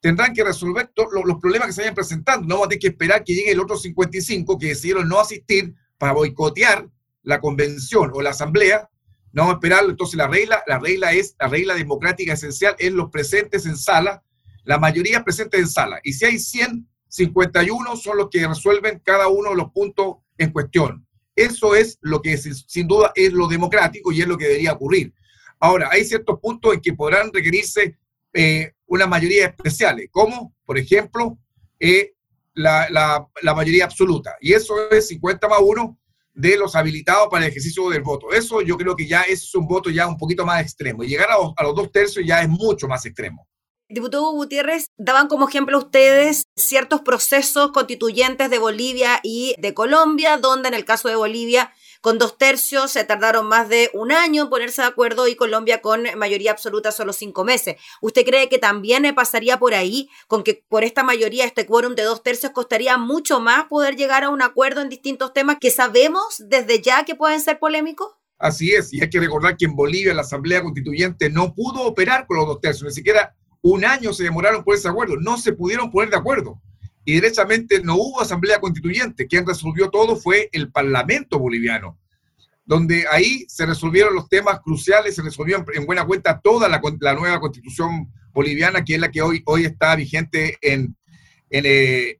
tendrán 0.00 0.32
que 0.32 0.44
resolver 0.44 0.92
los 1.24 1.40
problemas 1.40 1.66
que 1.66 1.72
se 1.72 1.80
vayan 1.80 1.96
presentando. 1.96 2.46
No 2.46 2.54
vamos 2.54 2.66
a 2.66 2.68
tener 2.68 2.80
que 2.80 2.88
esperar 2.88 3.24
que 3.24 3.34
llegue 3.34 3.50
el 3.50 3.60
otro 3.60 3.76
55 3.76 4.58
que 4.58 4.68
decidieron 4.68 5.08
no 5.08 5.18
asistir 5.18 5.74
para 6.02 6.14
boicotear 6.14 6.88
la 7.22 7.40
convención 7.40 8.10
o 8.12 8.20
la 8.22 8.30
asamblea. 8.30 8.90
No 9.30 9.42
vamos 9.42 9.54
a 9.54 9.56
esperar. 9.58 9.84
Entonces 9.84 10.16
la 10.16 10.26
regla, 10.26 10.60
la 10.66 10.80
regla 10.80 11.12
es, 11.12 11.36
la 11.38 11.46
regla 11.46 11.76
democrática 11.76 12.32
esencial 12.32 12.74
es 12.80 12.90
los 12.90 13.08
presentes 13.08 13.66
en 13.66 13.76
sala, 13.76 14.20
la 14.64 14.78
mayoría 14.78 15.22
presentes 15.22 15.60
en 15.60 15.68
sala. 15.68 16.00
Y 16.02 16.12
si 16.14 16.24
hay 16.24 16.40
100, 16.40 16.88
51 17.06 17.94
son 17.94 18.16
los 18.16 18.30
que 18.30 18.44
resuelven 18.44 19.00
cada 19.04 19.28
uno 19.28 19.50
de 19.50 19.56
los 19.56 19.70
puntos 19.70 20.16
en 20.38 20.50
cuestión. 20.50 21.06
Eso 21.36 21.76
es 21.76 21.98
lo 22.00 22.20
que 22.20 22.36
sin 22.36 22.88
duda 22.88 23.12
es 23.14 23.32
lo 23.32 23.46
democrático 23.46 24.10
y 24.10 24.22
es 24.22 24.26
lo 24.26 24.36
que 24.36 24.46
debería 24.46 24.72
ocurrir. 24.72 25.14
Ahora, 25.60 25.88
hay 25.92 26.04
ciertos 26.04 26.40
puntos 26.40 26.74
en 26.74 26.80
que 26.80 26.94
podrán 26.94 27.32
requerirse 27.32 27.96
eh, 28.32 28.72
una 28.86 29.06
mayoría 29.06 29.46
especiales, 29.46 30.08
como, 30.10 30.52
por 30.66 30.78
ejemplo, 30.78 31.38
eh, 31.78 32.14
la, 32.54 32.88
la, 33.42 33.54
mayoría 33.54 33.84
absoluta. 33.84 34.36
Y 34.40 34.52
eso 34.52 34.90
es 34.90 35.08
50 35.08 35.48
más 35.48 35.60
1 35.60 35.98
de 36.34 36.56
los 36.56 36.74
habilitados 36.74 37.28
para 37.30 37.44
el 37.44 37.50
ejercicio 37.50 37.88
del 37.90 38.02
voto. 38.02 38.32
Eso 38.32 38.62
yo 38.62 38.76
creo 38.76 38.96
que 38.96 39.06
ya 39.06 39.22
es 39.22 39.54
un 39.54 39.66
voto 39.66 39.90
ya 39.90 40.06
un 40.06 40.16
poquito 40.16 40.44
más 40.44 40.62
extremo. 40.62 41.04
Y 41.04 41.08
llegar 41.08 41.28
a 41.30 41.36
a 41.56 41.62
los 41.62 41.74
dos 41.74 41.90
tercios 41.92 42.24
ya 42.26 42.40
es 42.42 42.48
mucho 42.48 42.88
más 42.88 43.04
extremo. 43.04 43.46
Diputado 43.92 44.32
Gutiérrez, 44.32 44.86
daban 44.96 45.28
como 45.28 45.46
ejemplo 45.46 45.76
ustedes 45.76 46.44
ciertos 46.56 47.02
procesos 47.02 47.72
constituyentes 47.72 48.48
de 48.48 48.58
Bolivia 48.58 49.20
y 49.22 49.54
de 49.58 49.74
Colombia, 49.74 50.38
donde 50.38 50.68
en 50.68 50.74
el 50.74 50.86
caso 50.86 51.08
de 51.08 51.16
Bolivia 51.16 51.74
con 52.02 52.18
dos 52.18 52.36
tercios 52.36 52.90
se 52.90 53.04
tardaron 53.04 53.46
más 53.46 53.68
de 53.68 53.88
un 53.94 54.12
año 54.12 54.42
en 54.42 54.50
ponerse 54.50 54.82
de 54.82 54.88
acuerdo 54.88 55.28
y 55.28 55.36
Colombia 55.36 55.80
con 55.80 56.02
mayoría 56.16 56.50
absoluta 56.50 56.90
solo 56.90 57.12
cinco 57.12 57.44
meses. 57.44 57.76
¿Usted 58.02 58.26
cree 58.26 58.48
que 58.48 58.58
también 58.58 59.14
pasaría 59.14 59.58
por 59.58 59.72
ahí, 59.72 60.10
con 60.26 60.42
que 60.42 60.64
por 60.68 60.82
esta 60.82 61.04
mayoría, 61.04 61.46
este 61.46 61.64
quórum 61.64 61.94
de 61.94 62.02
dos 62.02 62.22
tercios, 62.22 62.52
costaría 62.52 62.98
mucho 62.98 63.40
más 63.40 63.66
poder 63.66 63.96
llegar 63.96 64.24
a 64.24 64.30
un 64.30 64.42
acuerdo 64.42 64.80
en 64.80 64.88
distintos 64.88 65.32
temas 65.32 65.58
que 65.60 65.70
sabemos 65.70 66.42
desde 66.48 66.82
ya 66.82 67.04
que 67.04 67.14
pueden 67.14 67.40
ser 67.40 67.60
polémicos? 67.60 68.08
Así 68.36 68.72
es, 68.72 68.92
y 68.92 69.00
hay 69.00 69.08
que 69.08 69.20
recordar 69.20 69.56
que 69.56 69.66
en 69.66 69.76
Bolivia 69.76 70.12
la 70.12 70.22
Asamblea 70.22 70.60
Constituyente 70.60 71.30
no 71.30 71.54
pudo 71.54 71.82
operar 71.82 72.26
con 72.26 72.36
los 72.36 72.46
dos 72.48 72.60
tercios, 72.60 72.88
ni 72.88 72.94
siquiera 72.94 73.36
un 73.60 73.84
año 73.84 74.12
se 74.12 74.24
demoraron 74.24 74.64
por 74.64 74.74
ese 74.74 74.88
acuerdo, 74.88 75.14
no 75.20 75.38
se 75.38 75.52
pudieron 75.52 75.92
poner 75.92 76.10
de 76.10 76.16
acuerdo. 76.16 76.60
Y 77.04 77.14
derechamente 77.14 77.82
no 77.82 77.96
hubo 77.96 78.20
asamblea 78.20 78.60
constituyente. 78.60 79.26
Quien 79.26 79.46
resolvió 79.46 79.90
todo 79.90 80.16
fue 80.16 80.48
el 80.52 80.70
Parlamento 80.70 81.38
boliviano, 81.38 81.98
donde 82.64 83.04
ahí 83.10 83.44
se 83.48 83.66
resolvieron 83.66 84.14
los 84.14 84.28
temas 84.28 84.60
cruciales, 84.60 85.14
se 85.14 85.22
resolvió 85.22 85.64
en 85.74 85.86
buena 85.86 86.04
cuenta 86.04 86.40
toda 86.40 86.68
la, 86.68 86.80
nueva 87.14 87.40
constitución 87.40 88.12
boliviana, 88.32 88.84
que 88.84 88.94
es 88.94 89.00
la 89.00 89.10
que 89.10 89.20
hoy, 89.20 89.42
hoy 89.46 89.64
está 89.64 89.96
vigente 89.96 90.58
en, 90.60 90.96
en, 91.50 91.64
eh, 91.66 92.18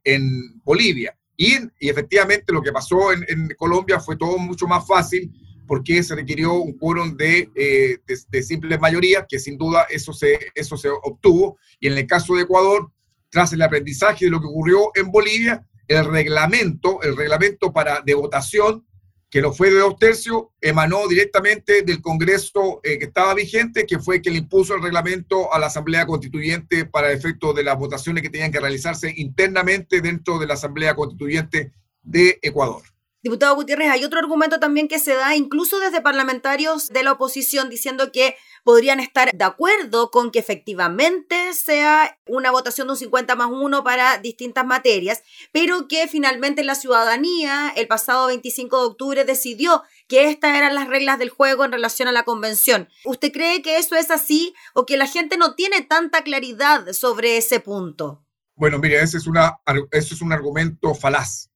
Bolivia. 0.63 1.17
Y, 1.35 1.55
y, 1.79 1.89
efectivamente 1.89 2.53
lo 2.53 2.61
que 2.61 2.71
pasó 2.71 3.11
en, 3.11 3.25
en 3.27 3.49
Colombia 3.57 3.99
fue 3.99 4.17
todo 4.17 4.37
mucho 4.37 4.67
más 4.67 4.85
fácil 4.85 5.31
porque 5.67 6.03
se 6.03 6.15
requirió 6.15 6.53
un 6.53 6.73
quórum 6.77 7.15
de, 7.15 7.49
eh, 7.55 7.97
de, 8.29 8.43
simple 8.43 8.77
mayoría, 8.77 9.25
que 9.27 9.39
sin 9.39 9.57
duda 9.57 9.87
eso 9.89 10.13
se, 10.13 10.39
eso 10.55 10.77
se 10.77 10.89
obtuvo. 10.89 11.57
Y 11.79 11.87
en 11.87 11.97
el 11.97 12.07
caso 12.07 12.35
de 12.35 12.43
Ecuador, 12.43 12.91
tras 13.33 13.51
el 13.51 13.63
aprendizaje 13.63 14.25
de 14.25 14.31
lo 14.31 14.39
que 14.39 14.45
ocurrió 14.45 14.91
en 14.93 15.11
Bolivia, 15.11 15.67
el 15.87 16.05
reglamento, 16.05 17.01
el 17.01 17.17
reglamento 17.17 17.73
para, 17.73 17.99
de 18.01 18.13
votación, 18.13 18.85
que 19.27 19.41
lo 19.41 19.51
fue 19.51 19.71
de 19.71 19.79
dos 19.79 19.97
tercios, 19.97 20.43
emanó 20.61 21.07
directamente 21.07 21.81
del 21.81 21.99
Congreso 21.99 22.79
eh, 22.83 22.99
que 22.99 23.05
estaba 23.05 23.33
vigente, 23.33 23.87
que 23.87 23.97
fue 23.97 24.21
quien 24.21 24.35
le 24.35 24.41
impuso 24.41 24.75
el 24.75 24.83
reglamento 24.83 25.51
a 25.51 25.57
la 25.57 25.65
Asamblea 25.65 26.05
Constituyente 26.05 26.85
para 26.85 27.11
efecto 27.11 27.53
de 27.53 27.63
las 27.63 27.75
votaciones 27.75 28.21
que 28.21 28.29
tenían 28.29 28.51
que 28.51 28.59
realizarse 28.59 29.11
internamente 29.17 29.99
dentro 29.99 30.37
de 30.37 30.45
la 30.45 30.53
Asamblea 30.53 30.93
Constituyente 30.93 31.73
de 32.03 32.37
Ecuador. 32.39 32.83
Diputado 33.23 33.55
Gutiérrez, 33.55 33.89
hay 33.89 34.03
otro 34.03 34.19
argumento 34.19 34.59
también 34.59 34.89
que 34.89 34.99
se 34.99 35.15
da 35.15 35.33
incluso 35.33 35.79
desde 35.79 36.01
parlamentarios 36.01 36.89
de 36.89 37.03
la 37.03 37.13
oposición 37.13 37.69
diciendo 37.69 38.11
que 38.11 38.35
podrían 38.65 38.99
estar 38.99 39.31
de 39.31 39.43
acuerdo 39.45 40.11
con 40.11 40.29
que 40.29 40.39
efectivamente 40.39 41.53
sea 41.53 42.19
una 42.27 42.51
votación 42.51 42.87
de 42.87 42.91
un 42.93 42.99
50 42.99 43.33
más 43.37 43.47
1 43.49 43.81
para 43.81 44.17
distintas 44.17 44.65
materias, 44.65 45.23
pero 45.53 45.87
que 45.87 46.09
finalmente 46.09 46.65
la 46.65 46.75
ciudadanía 46.75 47.71
el 47.77 47.87
pasado 47.87 48.27
25 48.27 48.77
de 48.77 48.85
octubre 48.87 49.23
decidió 49.23 49.83
que 50.09 50.27
estas 50.29 50.57
eran 50.57 50.75
las 50.75 50.89
reglas 50.89 51.17
del 51.17 51.29
juego 51.29 51.63
en 51.63 51.71
relación 51.71 52.09
a 52.09 52.11
la 52.11 52.25
convención. 52.25 52.89
¿Usted 53.05 53.31
cree 53.31 53.61
que 53.61 53.77
eso 53.77 53.95
es 53.95 54.11
así 54.11 54.53
o 54.73 54.85
que 54.85 54.97
la 54.97 55.07
gente 55.07 55.37
no 55.37 55.55
tiene 55.55 55.81
tanta 55.81 56.23
claridad 56.23 56.91
sobre 56.91 57.37
ese 57.37 57.61
punto? 57.61 58.25
Bueno, 58.55 58.79
mire, 58.79 59.01
ese 59.01 59.17
es, 59.17 59.27
una, 59.27 59.59
ese 59.91 60.13
es 60.13 60.21
un 60.21 60.33
argumento 60.33 60.93
falaz 60.93 61.52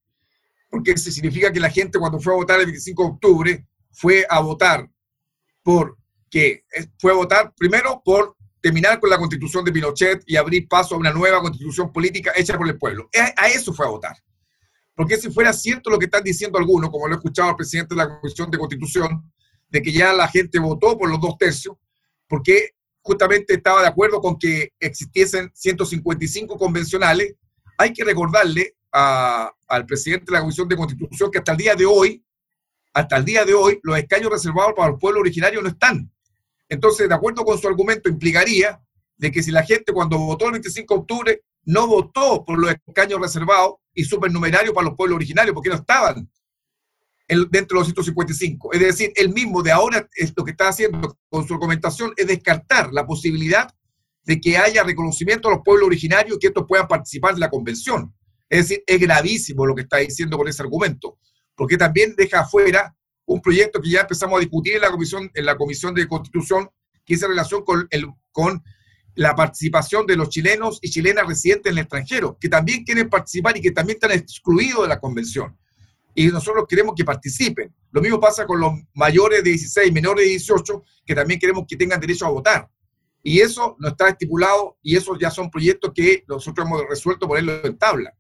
porque 0.69 0.91
eso 0.91 1.12
significa 1.12 1.51
que 1.51 1.60
la 1.60 1.69
gente 1.69 1.99
cuando 1.99 2.19
fue 2.19 2.34
a 2.34 2.38
votar 2.38 2.60
el 2.60 2.65
25 2.65 3.03
de 3.03 3.10
octubre 3.10 3.67
fue 3.91 4.25
a 4.30 4.39
votar 4.39 4.89
por 5.63 5.97
que 6.30 6.63
fue 6.99 7.12
a 7.12 7.15
votar 7.15 7.53
primero 7.56 8.01
por 8.03 8.36
terminar 8.62 8.99
con 8.99 9.10
la 9.10 9.17
constitución 9.17 9.63
de 9.63 9.71
Pinochet 9.71 10.23
y 10.25 10.36
abrir 10.36 10.67
paso 10.67 10.95
a 10.95 10.97
una 10.97 11.12
nueva 11.12 11.41
constitución 11.41 11.91
política 11.91 12.34
hecha 12.36 12.58
por 12.58 12.67
el 12.67 12.77
pueblo. 12.77 13.10
A, 13.38 13.47
eso 13.47 13.73
fue 13.73 13.86
a 13.86 13.89
votar. 13.89 14.17
Porque 14.93 15.17
si 15.17 15.30
fuera 15.32 15.53
cierto 15.53 15.89
lo 15.89 15.99
que 15.99 16.06
están 16.06 16.23
diciendo 16.23 16.58
algunos, 16.58 16.89
como 16.89 17.08
lo 17.08 17.13
he 17.13 17.17
escuchado 17.17 17.49
al 17.49 17.56
presidente 17.56 17.93
de 17.93 17.99
la 17.99 18.19
Comisión 18.19 18.49
de 18.49 18.58
Constitución, 18.58 19.32
de 19.69 19.82
que 19.82 19.91
ya 19.91 20.12
la 20.13 20.27
gente 20.27 20.60
votó 20.60 20.97
por 20.97 21.10
los 21.10 21.21
dos 21.21 21.38
tercios, 21.38 21.77
porque 22.27 22.71
justamente 23.01 23.53
estaba 23.53 23.82
de 23.82 23.88
acuerdo 23.88 24.19
con 24.21 24.38
que 24.38 24.73
existiesen 24.80 25.51
155 25.53 26.58
convencionales, 26.58 27.36
hay 27.77 27.93
que 27.93 28.03
recordarle 28.03 28.75
al 28.91 29.86
presidente 29.86 30.26
de 30.26 30.32
la 30.34 30.41
Comisión 30.41 30.67
de 30.67 30.76
Constitución 30.76 31.32
que 31.32 31.39
hasta 31.39 31.52
el 31.52 31.58
día 31.58 31.76
de 31.76 31.86
hoy, 31.86 32.23
hasta 32.93 33.17
el 33.17 33.26
día 33.26 33.45
de 33.45 33.54
hoy, 33.54 33.80
los 33.84 33.97
escaños 33.97 34.32
reservados 34.32 34.73
para 34.76 34.91
el 34.91 34.97
pueblo 34.97 35.19
originario 35.19 35.62
no 35.62 35.69
están. 35.69 36.12
Entonces, 36.69 37.08
de 37.08 37.15
acuerdo 37.15 37.45
con 37.45 37.58
su 37.58 37.67
argumento, 37.67 38.10
implicaría 38.10 38.82
de 39.17 39.32
que 39.32 39.43
si 39.43 39.52
la 39.52 39.63
gente 39.63 39.93
cuando 39.93 40.17
votó 40.17 40.45
el 40.45 40.54
25 40.54 40.93
de 40.93 41.00
octubre 41.00 41.41
no 41.65 41.88
votó 41.88 42.45
por 42.45 42.60
los 42.60 42.71
escaños 42.71 43.19
reservados 43.19 43.76
y 43.93 44.04
supernumerarios 44.04 44.73
para 44.73 44.88
los 44.88 44.95
pueblos 44.95 45.17
originarios, 45.17 45.54
porque 45.54 45.69
no 45.69 45.76
estaban 45.76 46.30
dentro 47.28 47.76
de 47.78 47.80
los 47.80 47.88
155. 47.88 48.73
Es 48.73 48.80
decir, 48.80 49.12
él 49.15 49.34
mismo 49.34 49.62
de 49.62 49.71
ahora 49.71 50.08
es 50.15 50.34
lo 50.36 50.45
que 50.45 50.52
está 50.52 50.69
haciendo 50.69 51.17
con 51.30 51.45
su 51.45 51.54
argumentación 51.54 52.13
es 52.15 52.28
descartar 52.28 52.93
la 52.93 53.06
posibilidad 53.06 53.69
de 54.23 54.39
que 54.39 54.58
haya 54.58 54.84
reconocimiento 54.84 55.47
a 55.47 55.52
los 55.52 55.62
pueblos 55.63 55.88
originarios 55.88 56.38
y 56.38 56.39
que 56.39 56.47
estos 56.47 56.65
puedan 56.67 56.88
participar 56.88 57.34
de 57.34 57.39
la 57.41 57.50
convención. 57.50 58.13
Es 58.49 58.69
decir, 58.69 58.83
es 58.86 58.99
gravísimo 58.99 59.65
lo 59.65 59.75
que 59.75 59.81
está 59.81 59.97
diciendo 59.97 60.38
con 60.38 60.47
ese 60.47 60.62
argumento, 60.62 61.19
porque 61.55 61.77
también 61.77 62.15
deja 62.15 62.41
afuera 62.41 62.95
un 63.25 63.41
proyecto 63.41 63.81
que 63.81 63.89
ya 63.89 64.01
empezamos 64.01 64.38
a 64.38 64.39
discutir 64.39 64.75
en 64.75 64.81
la 64.81 64.91
Comisión, 64.91 65.29
en 65.33 65.45
la 65.45 65.57
comisión 65.57 65.93
de 65.93 66.07
Constitución, 66.07 66.69
que 67.05 67.15
es 67.15 67.23
en 67.23 67.29
relación 67.29 67.63
con, 67.63 67.88
el, 67.91 68.07
con 68.31 68.63
la 69.15 69.36
participación 69.36 70.05
de 70.05 70.15
los 70.15 70.29
chilenos 70.29 70.79
y 70.81 70.89
chilenas 70.89 71.27
residentes 71.27 71.71
en 71.71 71.77
el 71.77 71.83
extranjero, 71.83 72.38
que 72.39 72.47
también 72.47 72.83
quieren 72.83 73.10
participar 73.10 73.57
y 73.57 73.62
que 73.62 73.71
también 73.71 73.97
están 73.97 74.12
excluidos 74.12 74.83
de 74.83 74.88
la 74.88 74.99
convención. 74.99 75.57
Y 76.13 76.27
nosotros 76.27 76.65
queremos 76.67 76.95
que 76.95 77.03
participen. 77.03 77.73
Lo 77.91 78.01
mismo 78.01 78.19
pasa 78.19 78.45
con 78.45 78.60
los 78.60 78.73
mayores 78.93 79.43
de 79.43 79.51
16, 79.51 79.91
menores 79.91 80.23
de 80.23 80.29
18, 80.31 80.83
que 81.05 81.15
también 81.15 81.39
queremos 81.39 81.65
que 81.67 81.75
tengan 81.75 81.99
derecho 81.99 82.25
a 82.25 82.29
votar. 82.29 82.69
Y 83.23 83.39
eso 83.39 83.75
no 83.79 83.89
está 83.89 84.10
estipulado 84.10 84.77
y 84.81 84.95
esos 84.95 85.17
ya 85.19 85.29
son 85.29 85.49
proyectos 85.51 85.91
que 85.93 86.23
nosotros 86.27 86.65
hemos 86.65 86.83
resuelto 86.89 87.27
ponerlo 87.27 87.65
en 87.65 87.77
tabla. 87.77 88.13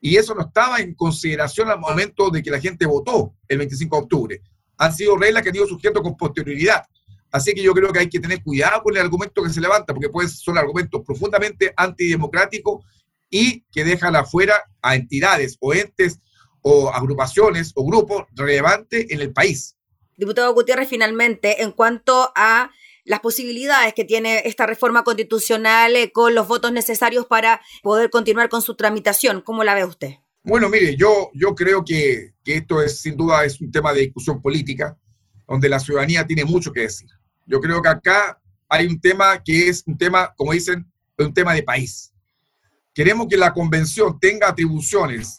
Y 0.00 0.16
eso 0.16 0.34
no 0.34 0.42
estaba 0.42 0.78
en 0.80 0.94
consideración 0.94 1.68
al 1.68 1.78
momento 1.78 2.30
de 2.30 2.42
que 2.42 2.50
la 2.50 2.60
gente 2.60 2.86
votó 2.86 3.34
el 3.48 3.58
25 3.58 3.96
de 3.96 4.02
octubre. 4.02 4.42
Han 4.78 4.94
sido 4.94 5.16
reglas 5.16 5.42
que 5.42 5.50
han 5.50 5.56
ido 5.56 5.66
surgiendo 5.66 6.02
con 6.02 6.16
posterioridad. 6.16 6.84
Así 7.30 7.52
que 7.54 7.62
yo 7.62 7.72
creo 7.74 7.92
que 7.92 8.00
hay 8.00 8.08
que 8.08 8.18
tener 8.18 8.42
cuidado 8.42 8.82
con 8.82 8.96
el 8.96 9.02
argumento 9.02 9.42
que 9.42 9.50
se 9.50 9.60
levanta, 9.60 9.92
porque 9.92 10.08
pues 10.08 10.40
son 10.40 10.58
argumentos 10.58 11.02
profundamente 11.06 11.72
antidemocráticos 11.76 12.84
y 13.28 13.62
que 13.70 13.84
dejan 13.84 14.16
afuera 14.16 14.64
a 14.82 14.96
entidades 14.96 15.56
o 15.60 15.72
entes 15.72 16.18
o 16.62 16.90
agrupaciones 16.90 17.72
o 17.74 17.84
grupos 17.84 18.24
relevantes 18.32 19.06
en 19.10 19.20
el 19.20 19.32
país. 19.32 19.76
Diputado 20.16 20.52
Gutiérrez, 20.52 20.88
finalmente, 20.88 21.62
en 21.62 21.72
cuanto 21.72 22.32
a 22.34 22.70
las 23.04 23.20
posibilidades 23.20 23.94
que 23.94 24.04
tiene 24.04 24.42
esta 24.44 24.66
reforma 24.66 25.04
constitucional 25.04 25.96
eh, 25.96 26.12
con 26.12 26.34
los 26.34 26.48
votos 26.48 26.72
necesarios 26.72 27.26
para 27.26 27.60
poder 27.82 28.10
continuar 28.10 28.48
con 28.48 28.62
su 28.62 28.74
tramitación, 28.74 29.40
¿cómo 29.40 29.64
la 29.64 29.74
ve 29.74 29.84
usted? 29.84 30.14
Bueno, 30.42 30.68
mire, 30.68 30.96
yo, 30.96 31.30
yo 31.34 31.54
creo 31.54 31.84
que, 31.84 32.32
que 32.44 32.56
esto 32.56 32.80
es 32.82 33.00
sin 33.00 33.16
duda 33.16 33.44
es 33.44 33.60
un 33.60 33.70
tema 33.70 33.92
de 33.92 34.00
discusión 34.00 34.40
política, 34.40 34.96
donde 35.46 35.68
la 35.68 35.80
ciudadanía 35.80 36.26
tiene 36.26 36.44
mucho 36.44 36.72
que 36.72 36.80
decir. 36.80 37.08
Yo 37.46 37.60
creo 37.60 37.82
que 37.82 37.88
acá 37.88 38.40
hay 38.68 38.86
un 38.86 39.00
tema 39.00 39.42
que 39.42 39.68
es 39.68 39.82
un 39.86 39.98
tema, 39.98 40.32
como 40.36 40.52
dicen, 40.52 40.90
un 41.18 41.34
tema 41.34 41.52
de 41.54 41.62
país. 41.62 42.12
Queremos 42.94 43.26
que 43.28 43.36
la 43.36 43.52
convención 43.52 44.18
tenga 44.18 44.48
atribuciones 44.48 45.38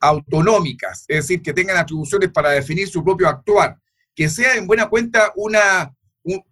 autonómicas, 0.00 1.04
es 1.08 1.16
decir, 1.16 1.42
que 1.42 1.52
tengan 1.52 1.76
atribuciones 1.76 2.30
para 2.30 2.50
definir 2.50 2.88
su 2.88 3.02
propio 3.02 3.28
actuar, 3.28 3.78
que 4.14 4.28
sea 4.28 4.54
en 4.56 4.66
buena 4.66 4.88
cuenta 4.88 5.32
una, 5.36 5.94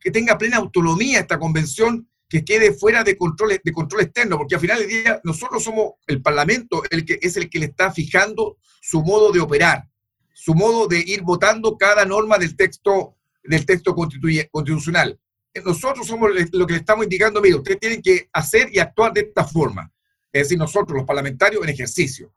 que 0.00 0.11
tenga 0.11 0.38
plena 0.38 0.58
autonomía 0.58 1.20
esta 1.20 1.38
convención, 1.38 2.08
que 2.28 2.44
quede 2.44 2.72
fuera 2.72 3.04
de 3.04 3.16
control, 3.16 3.61
de 3.62 3.72
control 3.72 4.02
externo, 4.02 4.38
porque 4.38 4.54
al 4.54 4.61
final 4.61 4.78
del 4.78 4.88
día 4.88 5.20
nosotros 5.24 5.62
somos 5.62 5.92
el 6.06 6.22
Parlamento, 6.22 6.82
el 6.90 7.04
que 7.04 7.18
es 7.20 7.37
el 7.37 7.50
que 7.50 7.58
le 7.58 7.66
está 7.66 7.92
fijando 7.92 8.56
su 8.80 9.02
modo 9.02 9.32
de 9.32 9.40
operar, 9.40 9.88
su 10.32 10.54
modo 10.54 10.87
de 10.87 10.98
ir 10.98 11.22
votando 11.22 11.76
cada 11.76 12.04
norma 12.04 12.38
del 12.38 12.56
texto 12.56 13.16
del 13.44 13.66
texto 13.66 13.94
constitucional. 13.94 15.18
Nosotros 15.64 16.06
somos 16.06 16.30
lo 16.52 16.66
que 16.66 16.72
le 16.72 16.78
estamos 16.78 17.04
indicando, 17.04 17.40
mire, 17.40 17.56
ustedes 17.56 17.80
tienen 17.80 18.00
que 18.00 18.28
hacer 18.32 18.68
y 18.72 18.78
actuar 18.78 19.12
de 19.12 19.22
esta 19.22 19.44
forma. 19.44 19.92
Es 20.32 20.44
decir, 20.44 20.58
nosotros, 20.58 20.96
los 20.96 21.06
parlamentarios, 21.06 21.62
en 21.62 21.68
ejercicio. 21.68 22.32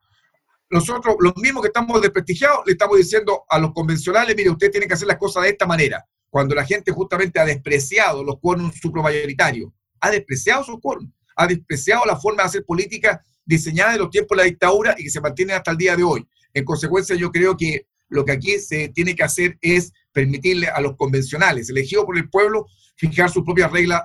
Nosotros, 0.70 1.16
los 1.20 1.38
mismos 1.38 1.62
que 1.62 1.68
estamos 1.68 2.02
desprestigiados, 2.02 2.66
le 2.66 2.74
estamos 2.74 2.98
diciendo 2.98 3.46
a 3.48 3.60
los 3.60 3.72
convencionales, 3.72 4.36
mire, 4.36 4.50
ustedes 4.50 4.72
tienen 4.72 4.90
que 4.90 4.96
hacer 4.96 5.08
las 5.08 5.18
cosas 5.18 5.44
de 5.44 5.50
esta 5.50 5.66
manera. 5.66 6.06
Cuando 6.36 6.54
la 6.54 6.66
gente 6.66 6.92
justamente 6.92 7.40
ha 7.40 7.46
despreciado 7.46 8.22
los 8.22 8.42
quórums 8.42 8.78
supramayoritarios, 8.82 9.72
ha 10.02 10.12
despreciado 10.12 10.66
sus 10.66 10.82
quórums, 10.82 11.10
ha 11.34 11.48
despreciado 11.48 12.04
la 12.04 12.18
forma 12.18 12.44
de 12.44 12.48
hacer 12.50 12.66
política 12.66 13.24
diseñada 13.46 13.94
en 13.94 14.00
los 14.00 14.10
tiempos 14.10 14.36
de 14.36 14.44
la 14.44 14.50
dictadura 14.50 14.96
y 14.98 15.06
que 15.06 15.10
se 15.12 15.22
mantiene 15.22 15.54
hasta 15.54 15.72
el 15.72 15.78
día 15.78 15.96
de 15.96 16.04
hoy. 16.04 16.28
En 16.54 16.66
consecuencia, 16.66 17.16
yo 17.16 17.32
creo 17.32 17.56
que 17.56 17.88
lo 18.10 18.26
que 18.26 18.34
aquí 18.34 18.60
se 18.60 18.90
tiene 18.90 19.16
que 19.16 19.24
hacer 19.24 19.58
es 19.62 19.94
permitirle 20.12 20.68
a 20.68 20.82
los 20.82 20.98
convencionales 20.98 21.70
elegidos 21.70 22.04
por 22.04 22.18
el 22.18 22.30
pueblo 22.30 22.66
fijar 22.98 23.30
sus 23.30 23.46
propias 23.46 23.72
reglas 23.72 24.02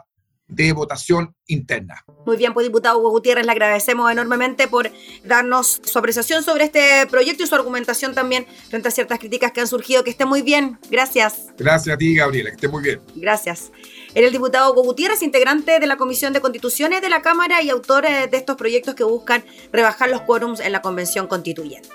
de 0.51 0.73
votación 0.73 1.35
interna. 1.47 2.05
Muy 2.27 2.37
bien, 2.37 2.53
pues 2.53 2.67
diputado 2.67 2.99
Hugo 2.99 3.11
Gutiérrez, 3.11 3.47
le 3.47 3.53
agradecemos 3.53 4.11
enormemente 4.11 4.69
por 4.69 4.91
darnos 5.25 5.81
su 5.85 5.99
apreciación 5.99 6.43
sobre 6.43 6.65
este 6.65 7.07
proyecto 7.11 7.43
y 7.43 7.47
su 7.47 7.55
argumentación 7.55 8.15
también 8.15 8.47
frente 8.69 8.89
a 8.89 8.91
ciertas 8.91 9.19
críticas 9.19 9.53
que 9.53 9.61
han 9.61 9.67
surgido. 9.67 10.05
Que 10.05 10.11
esté 10.11 10.25
muy 10.25 10.43
bien. 10.43 10.79
Gracias. 10.91 11.47
Gracias 11.57 11.95
a 11.95 11.99
ti, 11.99 12.15
Gabriela. 12.15 12.51
Que 12.51 12.57
esté 12.57 12.69
muy 12.69 12.83
bien. 12.83 13.01
Gracias. 13.15 13.73
Era 14.15 14.27
el 14.27 14.33
diputado 14.33 14.73
Hugo 14.73 14.83
Gutiérrez, 14.83 15.23
integrante 15.23 15.79
de 15.79 15.87
la 15.87 15.97
Comisión 15.97 16.33
de 16.33 16.41
Constituciones 16.41 17.01
de 17.01 17.09
la 17.09 17.23
Cámara 17.23 17.63
y 17.63 17.71
autor 17.71 18.05
eh, 18.07 18.29
de 18.31 18.37
estos 18.37 18.57
proyectos 18.57 18.95
que 18.95 19.05
buscan 19.05 19.45
rebajar 19.73 20.11
los 20.11 20.23
quórums 20.23 20.61
en 20.61 20.73
la 20.73 20.83
Convención 20.83 21.27
Constituyente. 21.27 21.89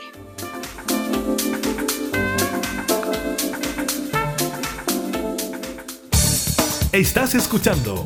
Estás 6.92 7.36
escuchando 7.36 8.06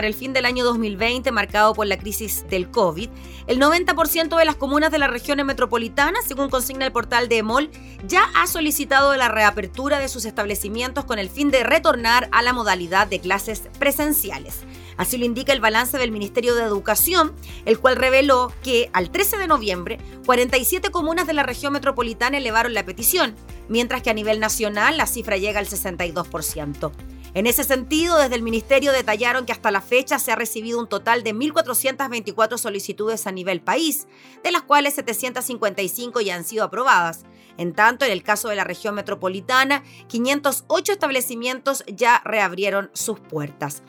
Para 0.00 0.08
el 0.08 0.14
fin 0.14 0.32
del 0.32 0.46
año 0.46 0.64
2020 0.64 1.30
marcado 1.30 1.74
por 1.74 1.86
la 1.86 1.98
crisis 1.98 2.46
del 2.48 2.70
COVID, 2.70 3.10
el 3.48 3.60
90% 3.60 4.38
de 4.38 4.44
las 4.46 4.56
comunas 4.56 4.90
de 4.90 4.98
las 4.98 5.10
regiones 5.10 5.44
metropolitanas, 5.44 6.24
según 6.24 6.48
consigna 6.48 6.86
el 6.86 6.92
portal 6.92 7.28
de 7.28 7.36
EMOL, 7.36 7.70
ya 8.06 8.22
ha 8.34 8.46
solicitado 8.46 9.14
la 9.14 9.28
reapertura 9.28 9.98
de 9.98 10.08
sus 10.08 10.24
establecimientos 10.24 11.04
con 11.04 11.18
el 11.18 11.28
fin 11.28 11.50
de 11.50 11.64
retornar 11.64 12.30
a 12.32 12.40
la 12.40 12.54
modalidad 12.54 13.08
de 13.08 13.20
clases 13.20 13.64
presenciales. 13.78 14.60
Así 14.96 15.18
lo 15.18 15.26
indica 15.26 15.52
el 15.52 15.60
balance 15.60 15.98
del 15.98 16.12
Ministerio 16.12 16.54
de 16.54 16.62
Educación, 16.62 17.34
el 17.66 17.78
cual 17.78 17.96
reveló 17.96 18.54
que 18.62 18.88
al 18.94 19.10
13 19.10 19.36
de 19.36 19.48
noviembre, 19.48 19.98
47 20.24 20.88
comunas 20.90 21.26
de 21.26 21.34
la 21.34 21.42
región 21.42 21.74
metropolitana 21.74 22.38
elevaron 22.38 22.72
la 22.72 22.86
petición, 22.86 23.34
mientras 23.68 24.00
que 24.00 24.08
a 24.08 24.14
nivel 24.14 24.40
nacional 24.40 24.96
la 24.96 25.06
cifra 25.06 25.36
llega 25.36 25.60
al 25.60 25.68
62%. 25.68 26.90
En 27.32 27.46
ese 27.46 27.62
sentido, 27.62 28.18
desde 28.18 28.34
el 28.34 28.42
Ministerio 28.42 28.92
detallaron 28.92 29.46
que 29.46 29.52
hasta 29.52 29.70
la 29.70 29.80
fecha 29.80 30.18
se 30.18 30.32
ha 30.32 30.36
recibido 30.36 30.80
un 30.80 30.88
total 30.88 31.22
de 31.22 31.32
1.424 31.32 32.58
solicitudes 32.58 33.26
a 33.26 33.32
nivel 33.32 33.60
país, 33.60 34.08
de 34.42 34.50
las 34.50 34.62
cuales 34.62 34.94
755 34.94 36.20
ya 36.22 36.34
han 36.34 36.44
sido 36.44 36.64
aprobadas. 36.64 37.24
En 37.56 37.72
tanto, 37.72 38.04
en 38.04 38.10
el 38.10 38.24
caso 38.24 38.48
de 38.48 38.56
la 38.56 38.64
región 38.64 38.96
metropolitana, 38.96 39.84
508 40.08 40.92
establecimientos 40.92 41.84
ya 41.86 42.20
reabrieron 42.24 42.90
sus 42.94 43.20
puertas 43.20 43.82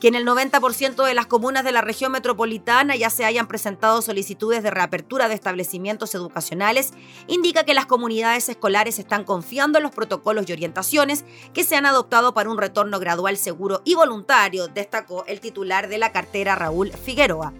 que 0.00 0.08
en 0.08 0.14
el 0.14 0.26
90% 0.26 1.04
de 1.04 1.14
las 1.14 1.26
comunas 1.26 1.64
de 1.64 1.72
la 1.72 1.80
región 1.80 2.12
metropolitana 2.12 2.96
ya 2.96 3.10
se 3.10 3.24
hayan 3.24 3.48
presentado 3.48 4.02
solicitudes 4.02 4.62
de 4.62 4.70
reapertura 4.70 5.28
de 5.28 5.34
establecimientos 5.34 6.14
educacionales, 6.14 6.92
indica 7.26 7.64
que 7.64 7.74
las 7.74 7.86
comunidades 7.86 8.48
escolares 8.48 8.98
están 8.98 9.24
confiando 9.24 9.78
en 9.78 9.84
los 9.84 9.94
protocolos 9.94 10.48
y 10.48 10.52
orientaciones 10.52 11.24
que 11.52 11.64
se 11.64 11.76
han 11.76 11.86
adoptado 11.86 12.34
para 12.34 12.50
un 12.50 12.58
retorno 12.58 13.00
gradual, 13.00 13.36
seguro 13.36 13.82
y 13.84 13.94
voluntario, 13.94 14.68
destacó 14.68 15.24
el 15.26 15.40
titular 15.40 15.88
de 15.88 15.98
la 15.98 16.12
cartera 16.12 16.54
Raúl 16.54 16.92
Figueroa. 16.92 17.52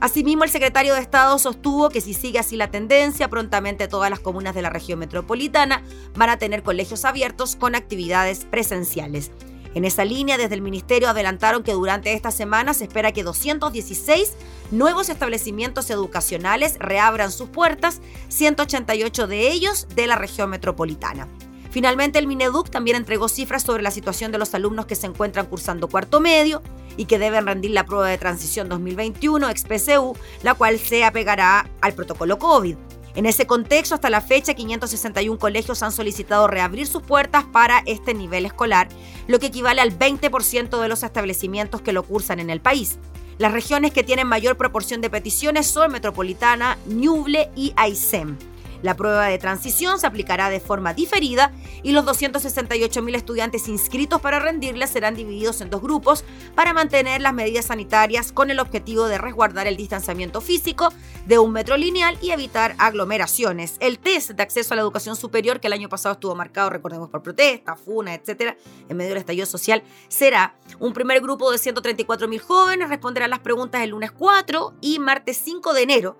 Asimismo, 0.00 0.44
el 0.44 0.50
secretario 0.50 0.94
de 0.94 1.00
Estado 1.00 1.38
sostuvo 1.38 1.88
que 1.88 2.02
si 2.02 2.12
sigue 2.12 2.38
así 2.38 2.56
la 2.56 2.70
tendencia, 2.70 3.28
prontamente 3.28 3.88
todas 3.88 4.10
las 4.10 4.20
comunas 4.20 4.54
de 4.54 4.62
la 4.62 4.70
región 4.70 4.98
metropolitana 4.98 5.82
van 6.14 6.28
a 6.28 6.38
tener 6.38 6.62
colegios 6.62 7.04
abiertos 7.04 7.56
con 7.56 7.74
actividades 7.74 8.44
presenciales. 8.44 9.30
En 9.76 9.84
esa 9.84 10.06
línea, 10.06 10.38
desde 10.38 10.54
el 10.54 10.62
Ministerio 10.62 11.10
adelantaron 11.10 11.62
que 11.62 11.74
durante 11.74 12.14
esta 12.14 12.30
semana 12.30 12.72
se 12.72 12.84
espera 12.84 13.12
que 13.12 13.22
216 13.22 14.32
nuevos 14.70 15.10
establecimientos 15.10 15.90
educacionales 15.90 16.78
reabran 16.78 17.30
sus 17.30 17.50
puertas, 17.50 18.00
188 18.28 19.26
de 19.26 19.50
ellos 19.50 19.86
de 19.94 20.06
la 20.06 20.16
región 20.16 20.48
metropolitana. 20.48 21.28
Finalmente, 21.70 22.18
el 22.18 22.26
Mineduc 22.26 22.70
también 22.70 22.96
entregó 22.96 23.28
cifras 23.28 23.64
sobre 23.64 23.82
la 23.82 23.90
situación 23.90 24.32
de 24.32 24.38
los 24.38 24.54
alumnos 24.54 24.86
que 24.86 24.94
se 24.94 25.08
encuentran 25.08 25.44
cursando 25.44 25.88
cuarto 25.88 26.20
medio 26.20 26.62
y 26.96 27.04
que 27.04 27.18
deben 27.18 27.44
rendir 27.46 27.72
la 27.72 27.84
prueba 27.84 28.08
de 28.08 28.16
transición 28.16 28.70
2021 28.70 29.50
ex-PCU, 29.50 30.16
la 30.42 30.54
cual 30.54 30.78
se 30.78 31.04
apegará 31.04 31.68
al 31.82 31.92
protocolo 31.92 32.38
COVID. 32.38 32.76
En 33.16 33.24
ese 33.24 33.46
contexto, 33.46 33.94
hasta 33.94 34.10
la 34.10 34.20
fecha, 34.20 34.52
561 34.52 35.38
colegios 35.38 35.82
han 35.82 35.90
solicitado 35.90 36.48
reabrir 36.48 36.86
sus 36.86 37.02
puertas 37.02 37.44
para 37.44 37.82
este 37.86 38.12
nivel 38.12 38.44
escolar, 38.44 38.88
lo 39.26 39.38
que 39.38 39.46
equivale 39.46 39.80
al 39.80 39.98
20% 39.98 40.78
de 40.78 40.88
los 40.88 41.02
establecimientos 41.02 41.80
que 41.80 41.94
lo 41.94 42.02
cursan 42.02 42.40
en 42.40 42.50
el 42.50 42.60
país. 42.60 42.98
Las 43.38 43.52
regiones 43.52 43.92
que 43.92 44.02
tienen 44.02 44.26
mayor 44.26 44.58
proporción 44.58 45.00
de 45.00 45.08
peticiones 45.08 45.66
son 45.66 45.92
Metropolitana, 45.92 46.76
Ñuble 46.86 47.50
y 47.56 47.72
Aysén. 47.76 48.36
La 48.82 48.96
prueba 48.96 49.26
de 49.26 49.38
transición 49.38 49.98
se 49.98 50.06
aplicará 50.06 50.50
de 50.50 50.60
forma 50.60 50.94
diferida 50.94 51.52
y 51.82 51.92
los 51.92 52.04
268.000 52.04 53.16
estudiantes 53.16 53.68
inscritos 53.68 54.20
para 54.20 54.38
rendirla 54.38 54.86
serán 54.86 55.14
divididos 55.14 55.60
en 55.60 55.70
dos 55.70 55.82
grupos 55.82 56.24
para 56.54 56.72
mantener 56.72 57.20
las 57.20 57.34
medidas 57.34 57.66
sanitarias 57.66 58.32
con 58.32 58.50
el 58.50 58.60
objetivo 58.60 59.06
de 59.06 59.18
resguardar 59.18 59.66
el 59.66 59.76
distanciamiento 59.76 60.40
físico 60.40 60.92
de 61.26 61.38
un 61.38 61.52
metro 61.52 61.76
lineal 61.76 62.18
y 62.20 62.30
evitar 62.30 62.74
aglomeraciones. 62.78 63.76
El 63.80 63.98
test 63.98 64.30
de 64.30 64.42
acceso 64.42 64.74
a 64.74 64.76
la 64.76 64.82
educación 64.82 65.16
superior, 65.16 65.60
que 65.60 65.66
el 65.66 65.72
año 65.72 65.88
pasado 65.88 66.14
estuvo 66.14 66.34
marcado, 66.34 66.70
recordemos, 66.70 67.08
por 67.10 67.22
protesta, 67.22 67.76
funa, 67.76 68.14
etcétera, 68.14 68.56
en 68.88 68.96
medio 68.96 69.10
del 69.10 69.18
estallido 69.18 69.46
social, 69.46 69.82
será 70.08 70.56
un 70.78 70.92
primer 70.92 71.20
grupo 71.20 71.50
de 71.50 71.58
134.000 71.58 72.40
jóvenes, 72.40 72.88
responderán 72.88 73.30
las 73.30 73.40
preguntas 73.40 73.82
el 73.82 73.90
lunes 73.90 74.12
4 74.12 74.74
y 74.80 74.98
martes 74.98 75.40
5 75.44 75.74
de 75.74 75.82
enero 75.82 76.16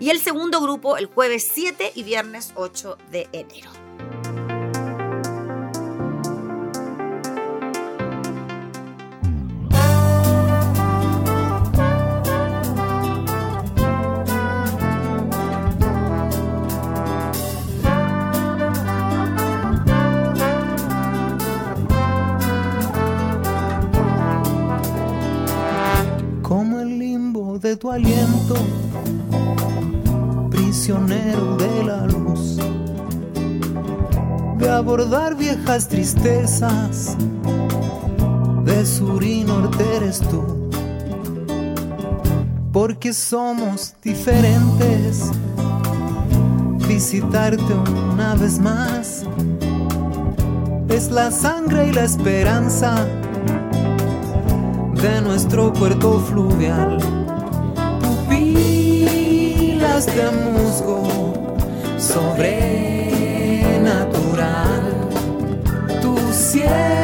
y 0.00 0.10
el 0.10 0.18
segundo 0.18 0.60
grupo 0.60 0.96
el 0.96 1.06
jueves 1.06 1.48
7 1.54 1.92
y 1.94 2.02
viernes 2.02 2.52
8 2.56 2.98
de 3.12 3.28
enero. 3.32 3.70
Tu 27.78 27.90
aliento 27.90 28.56
de 30.70 31.84
la 31.84 32.06
luz, 32.06 32.56
de 34.56 34.70
abordar 34.70 35.34
viejas 35.34 35.88
tristezas, 35.88 37.16
de 38.64 38.86
sur 38.86 39.20
eres 39.96 40.20
tú, 40.20 40.70
porque 42.72 43.12
somos 43.12 43.94
diferentes. 44.00 45.32
Visitarte 46.86 47.74
una 48.12 48.36
vez 48.36 48.60
más 48.60 49.24
es 50.88 51.10
la 51.10 51.32
sangre 51.32 51.88
y 51.88 51.92
la 51.92 52.04
esperanza 52.04 52.94
de 54.94 55.20
nuestro 55.20 55.72
puerto 55.72 56.20
fluvial 56.20 57.19
de 60.06 60.30
musgo 60.30 61.02
sobrenatural. 61.98 62.54
Tu 66.00 66.16
siervo 66.32 66.99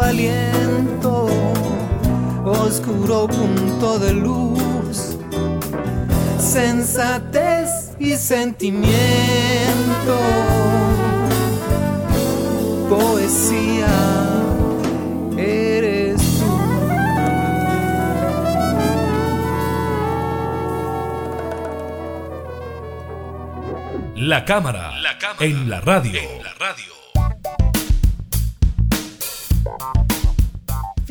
aliento, 0.01 1.27
oscuro 2.45 3.27
punto 3.27 3.99
de 3.99 4.13
luz, 4.13 5.17
sensatez 6.39 7.91
y 7.99 8.15
sentimiento, 8.15 8.89
poesía 12.89 13.88
eres 15.38 16.21
tú. 16.39 16.59
La 24.15 24.45
cámara, 24.45 24.99
la 24.99 25.17
cámara 25.17 25.45
en 25.45 25.69
la 25.69 25.82
radio. 25.82 26.19
En 26.19 26.43
la 26.43 26.53
radio. 26.53 27.01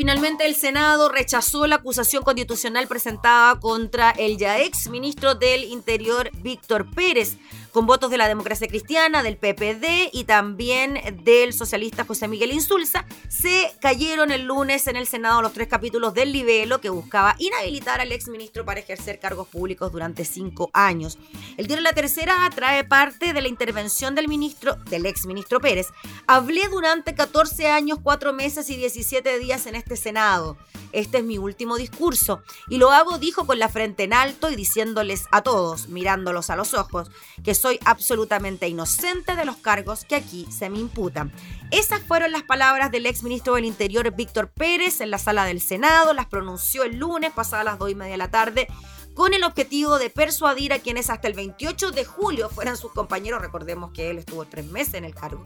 Finalmente, 0.00 0.46
el 0.46 0.54
Senado 0.54 1.10
rechazó 1.10 1.66
la 1.66 1.76
acusación 1.76 2.22
constitucional 2.22 2.88
presentada 2.88 3.60
contra 3.60 4.12
el 4.12 4.38
ya 4.38 4.58
ex 4.58 4.88
ministro 4.88 5.34
del 5.34 5.62
Interior, 5.64 6.30
Víctor 6.38 6.90
Pérez 6.90 7.36
con 7.72 7.86
votos 7.86 8.10
de 8.10 8.18
la 8.18 8.28
democracia 8.28 8.68
cristiana, 8.68 9.22
del 9.22 9.36
PPD 9.36 10.10
y 10.12 10.24
también 10.24 11.00
del 11.24 11.52
socialista 11.52 12.04
José 12.04 12.28
Miguel 12.28 12.52
Insulza, 12.52 13.06
se 13.28 13.72
cayeron 13.80 14.30
el 14.30 14.44
lunes 14.44 14.86
en 14.86 14.96
el 14.96 15.06
Senado 15.06 15.42
los 15.42 15.52
tres 15.52 15.68
capítulos 15.68 16.14
del 16.14 16.32
libelo 16.32 16.80
que 16.80 16.90
buscaba 16.90 17.36
inhabilitar 17.38 18.00
al 18.00 18.12
exministro 18.12 18.64
para 18.64 18.80
ejercer 18.80 19.20
cargos 19.20 19.48
públicos 19.48 19.92
durante 19.92 20.24
cinco 20.24 20.70
años. 20.72 21.18
El 21.56 21.66
diario 21.66 21.82
La 21.82 21.92
Tercera 21.92 22.48
trae 22.54 22.84
parte 22.84 23.32
de 23.32 23.40
la 23.40 23.48
intervención 23.48 24.14
del 24.14 24.28
ministro, 24.28 24.76
del 24.88 25.06
exministro 25.06 25.60
Pérez. 25.60 25.88
Hablé 26.26 26.68
durante 26.68 27.14
14 27.14 27.68
años, 27.68 27.98
4 28.02 28.32
meses 28.32 28.68
y 28.70 28.76
17 28.76 29.38
días 29.38 29.66
en 29.66 29.74
este 29.74 29.96
Senado. 29.96 30.56
Este 30.92 31.18
es 31.18 31.24
mi 31.24 31.38
último 31.38 31.76
discurso 31.76 32.42
y 32.68 32.78
lo 32.78 32.90
hago, 32.90 33.18
dijo 33.18 33.46
con 33.46 33.58
la 33.58 33.68
frente 33.68 34.04
en 34.04 34.12
alto 34.12 34.50
y 34.50 34.56
diciéndoles 34.56 35.24
a 35.30 35.42
todos, 35.42 35.88
mirándolos 35.88 36.50
a 36.50 36.56
los 36.56 36.74
ojos, 36.74 37.10
que 37.44 37.54
soy 37.60 37.78
absolutamente 37.84 38.68
inocente 38.68 39.36
de 39.36 39.44
los 39.44 39.56
cargos 39.56 40.04
que 40.04 40.16
aquí 40.16 40.46
se 40.50 40.70
me 40.70 40.78
imputan. 40.78 41.30
Esas 41.70 42.00
fueron 42.00 42.32
las 42.32 42.42
palabras 42.42 42.90
del 42.90 43.06
ex 43.06 43.22
ministro 43.22 43.54
del 43.54 43.66
Interior 43.66 44.10
Víctor 44.14 44.50
Pérez 44.50 45.00
en 45.00 45.10
la 45.10 45.18
sala 45.18 45.44
del 45.44 45.60
Senado, 45.60 46.14
las 46.14 46.26
pronunció 46.26 46.84
el 46.84 46.96
lunes 46.96 47.32
pasadas 47.32 47.64
las 47.64 47.78
2 47.78 47.90
y 47.90 47.94
media 47.94 48.12
de 48.12 48.18
la 48.18 48.30
tarde 48.30 48.66
con 49.14 49.34
el 49.34 49.44
objetivo 49.44 49.98
de 49.98 50.08
persuadir 50.08 50.72
a 50.72 50.78
quienes 50.78 51.10
hasta 51.10 51.28
el 51.28 51.34
28 51.34 51.90
de 51.90 52.04
julio 52.04 52.48
fueran 52.48 52.76
sus 52.76 52.92
compañeros, 52.92 53.42
recordemos 53.42 53.90
que 53.92 54.10
él 54.10 54.18
estuvo 54.18 54.46
tres 54.46 54.66
meses 54.66 54.94
en 54.94 55.04
el 55.04 55.14
cargo, 55.14 55.42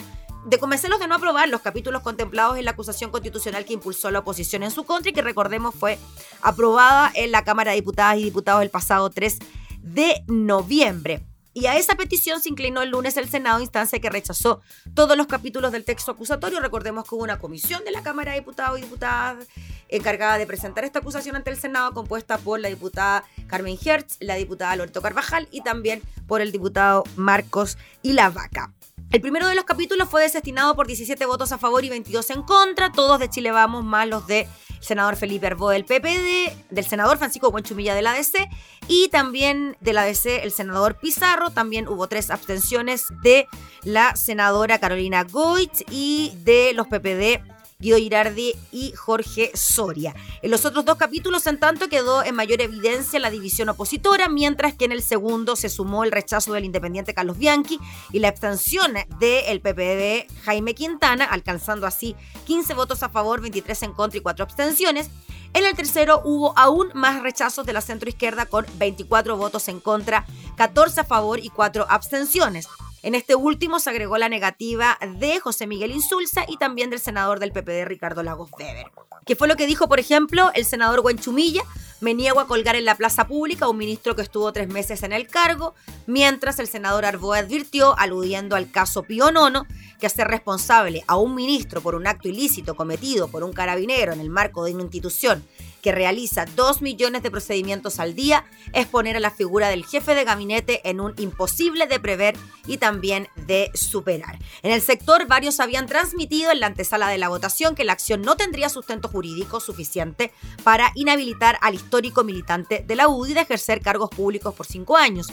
de 0.46 0.58
convencerlos 0.58 1.00
de 1.00 1.08
no 1.08 1.16
aprobar 1.16 1.48
los 1.48 1.62
capítulos 1.62 2.02
contemplados 2.02 2.58
en 2.58 2.66
la 2.66 2.72
acusación 2.72 3.10
constitucional 3.10 3.64
que 3.64 3.72
impulsó 3.72 4.10
la 4.10 4.20
oposición 4.20 4.62
en 4.62 4.70
su 4.70 4.84
contra 4.84 5.10
y 5.10 5.12
que 5.12 5.22
recordemos 5.22 5.74
fue 5.74 5.98
aprobada 6.42 7.10
en 7.14 7.32
la 7.32 7.42
Cámara 7.42 7.72
de 7.72 7.78
Diputadas 7.78 8.18
y 8.18 8.24
Diputados 8.24 8.62
el 8.62 8.70
pasado 8.70 9.10
3 9.10 9.38
de 9.82 10.22
noviembre. 10.28 11.33
Y 11.54 11.66
a 11.66 11.76
esa 11.76 11.94
petición 11.94 12.40
se 12.40 12.48
inclinó 12.48 12.82
el 12.82 12.90
lunes 12.90 13.16
el 13.16 13.28
Senado, 13.28 13.60
instancia 13.60 14.00
que 14.00 14.10
rechazó 14.10 14.60
todos 14.92 15.16
los 15.16 15.28
capítulos 15.28 15.70
del 15.70 15.84
texto 15.84 16.10
acusatorio. 16.10 16.60
Recordemos 16.60 17.08
que 17.08 17.14
hubo 17.14 17.22
una 17.22 17.38
comisión 17.38 17.84
de 17.84 17.92
la 17.92 18.02
Cámara 18.02 18.32
de 18.32 18.40
Diputados 18.40 18.76
y 18.78 18.82
Diputadas 18.82 19.46
encargada 19.88 20.36
de 20.36 20.46
presentar 20.46 20.84
esta 20.84 20.98
acusación 20.98 21.36
ante 21.36 21.50
el 21.50 21.56
Senado, 21.56 21.94
compuesta 21.94 22.38
por 22.38 22.58
la 22.58 22.68
diputada 22.68 23.24
Carmen 23.46 23.78
Hertz, 23.82 24.16
la 24.18 24.34
diputada 24.34 24.74
Loreto 24.74 25.00
Carvajal 25.00 25.46
y 25.52 25.60
también 25.60 26.02
por 26.26 26.40
el 26.40 26.50
diputado 26.50 27.04
Marcos 27.14 27.78
y 28.02 28.14
la 28.14 28.30
Vaca. 28.30 28.72
El 29.12 29.20
primero 29.20 29.46
de 29.46 29.54
los 29.54 29.64
capítulos 29.64 30.08
fue 30.08 30.22
desestinado 30.22 30.74
por 30.74 30.88
17 30.88 31.24
votos 31.26 31.52
a 31.52 31.58
favor 31.58 31.84
y 31.84 31.88
22 31.88 32.30
en 32.30 32.42
contra, 32.42 32.90
todos 32.90 33.20
de 33.20 33.30
Chile 33.30 33.52
Vamos, 33.52 33.84
más 33.84 34.08
los 34.08 34.26
de 34.26 34.48
senador 34.84 35.16
Felipe 35.16 35.46
Arbó 35.46 35.70
del 35.70 35.84
PPD, 35.84 36.52
del 36.70 36.84
senador 36.86 37.16
Francisco 37.16 37.50
Buenchumilla 37.50 37.94
del 37.94 38.06
ADC 38.06 38.48
y 38.86 39.08
también 39.08 39.76
del 39.80 39.98
ADC 39.98 40.42
el 40.42 40.52
senador 40.52 40.96
Pizarro. 40.96 41.50
También 41.50 41.88
hubo 41.88 42.06
tres 42.06 42.30
abstenciones 42.30 43.06
de 43.22 43.46
la 43.82 44.14
senadora 44.14 44.78
Carolina 44.78 45.24
Goit 45.24 45.72
y 45.90 46.32
de 46.44 46.72
los 46.74 46.86
PPD 46.86 47.53
Guido 47.84 47.98
Girardi 47.98 48.54
y 48.72 48.92
Jorge 48.92 49.50
Soria. 49.52 50.14
En 50.40 50.50
los 50.50 50.64
otros 50.64 50.86
dos 50.86 50.96
capítulos, 50.96 51.46
en 51.46 51.60
tanto, 51.60 51.90
quedó 51.90 52.24
en 52.24 52.34
mayor 52.34 52.62
evidencia 52.62 53.20
la 53.20 53.28
división 53.28 53.68
opositora, 53.68 54.30
mientras 54.30 54.72
que 54.74 54.86
en 54.86 54.92
el 54.92 55.02
segundo 55.02 55.54
se 55.54 55.68
sumó 55.68 56.02
el 56.02 56.10
rechazo 56.10 56.54
del 56.54 56.64
independiente 56.64 57.12
Carlos 57.12 57.36
Bianchi 57.36 57.78
y 58.10 58.20
la 58.20 58.28
abstención 58.28 58.94
del 59.18 59.60
PPD 59.60 60.32
Jaime 60.44 60.74
Quintana, 60.74 61.26
alcanzando 61.26 61.86
así 61.86 62.16
15 62.46 62.72
votos 62.72 63.02
a 63.02 63.10
favor, 63.10 63.42
23 63.42 63.82
en 63.82 63.92
contra 63.92 64.18
y 64.18 64.22
4 64.22 64.44
abstenciones. 64.44 65.10
En 65.52 65.66
el 65.66 65.76
tercero 65.76 66.22
hubo 66.24 66.58
aún 66.58 66.88
más 66.94 67.22
rechazos 67.22 67.66
de 67.66 67.74
la 67.74 67.82
centroizquierda 67.82 68.46
con 68.46 68.64
24 68.78 69.36
votos 69.36 69.68
en 69.68 69.80
contra, 69.80 70.24
14 70.56 71.02
a 71.02 71.04
favor 71.04 71.38
y 71.38 71.50
4 71.50 71.86
abstenciones. 71.88 72.66
En 73.04 73.14
este 73.14 73.34
último 73.34 73.80
se 73.80 73.90
agregó 73.90 74.16
la 74.16 74.30
negativa 74.30 74.98
de 75.18 75.38
José 75.38 75.66
Miguel 75.66 75.90
Insulza 75.90 76.46
y 76.48 76.56
también 76.56 76.88
del 76.88 77.00
senador 77.00 77.38
del 77.38 77.52
PPD 77.52 77.84
Ricardo 77.84 78.22
Lagos 78.22 78.50
Weber. 78.58 78.86
¿Qué 79.26 79.36
fue 79.36 79.48
lo 79.48 79.56
que 79.56 79.66
dijo, 79.66 79.88
por 79.88 80.00
ejemplo, 80.00 80.50
el 80.54 80.66
senador 80.66 81.02
Guenchumilla? 81.02 81.62
Me 82.00 82.12
niego 82.12 82.40
a 82.40 82.46
colgar 82.46 82.76
en 82.76 82.84
la 82.84 82.96
plaza 82.96 83.26
pública 83.26 83.64
a 83.64 83.70
un 83.70 83.78
ministro 83.78 84.14
que 84.14 84.20
estuvo 84.20 84.52
tres 84.52 84.68
meses 84.68 85.02
en 85.02 85.14
el 85.14 85.26
cargo, 85.26 85.74
mientras 86.06 86.58
el 86.58 86.68
senador 86.68 87.06
Arboe 87.06 87.38
advirtió, 87.38 87.98
aludiendo 87.98 88.54
al 88.54 88.70
caso 88.70 89.04
Pío 89.04 89.30
Nono, 89.30 89.66
que 89.98 90.06
hacer 90.06 90.28
responsable 90.28 91.02
a 91.06 91.16
un 91.16 91.34
ministro 91.34 91.80
por 91.80 91.94
un 91.94 92.06
acto 92.06 92.28
ilícito 92.28 92.74
cometido 92.74 93.28
por 93.28 93.42
un 93.44 93.54
carabinero 93.54 94.12
en 94.12 94.20
el 94.20 94.28
marco 94.28 94.64
de 94.64 94.74
una 94.74 94.82
institución 94.82 95.42
que 95.84 95.92
realiza 95.92 96.46
dos 96.56 96.80
millones 96.80 97.22
de 97.22 97.30
procedimientos 97.30 98.00
al 98.00 98.14
día, 98.14 98.46
es 98.72 98.86
poner 98.86 99.18
a 99.18 99.20
la 99.20 99.30
figura 99.30 99.68
del 99.68 99.84
jefe 99.84 100.14
de 100.14 100.24
gabinete 100.24 100.80
en 100.88 100.98
un 100.98 101.12
imposible 101.18 101.86
de 101.86 102.00
prever 102.00 102.36
y 102.66 102.78
también 102.78 103.28
de 103.46 103.70
superar. 103.74 104.38
En 104.62 104.72
el 104.72 104.80
sector, 104.80 105.26
varios 105.26 105.60
habían 105.60 105.86
transmitido 105.86 106.50
en 106.50 106.60
la 106.60 106.68
antesala 106.68 107.08
de 107.08 107.18
la 107.18 107.28
votación 107.28 107.74
que 107.74 107.84
la 107.84 107.92
acción 107.92 108.22
no 108.22 108.34
tendría 108.34 108.70
sustento 108.70 109.10
jurídico 109.14 109.60
suficiente 109.60 110.32
para 110.64 110.90
inhabilitar 110.96 111.56
al 111.60 111.74
histórico 111.74 112.24
militante 112.24 112.84
de 112.84 112.96
la 112.96 113.06
UDI 113.06 113.34
de 113.34 113.42
ejercer 113.42 113.80
cargos 113.80 114.10
públicos 114.10 114.52
por 114.54 114.66
cinco 114.66 114.96
años. 114.96 115.28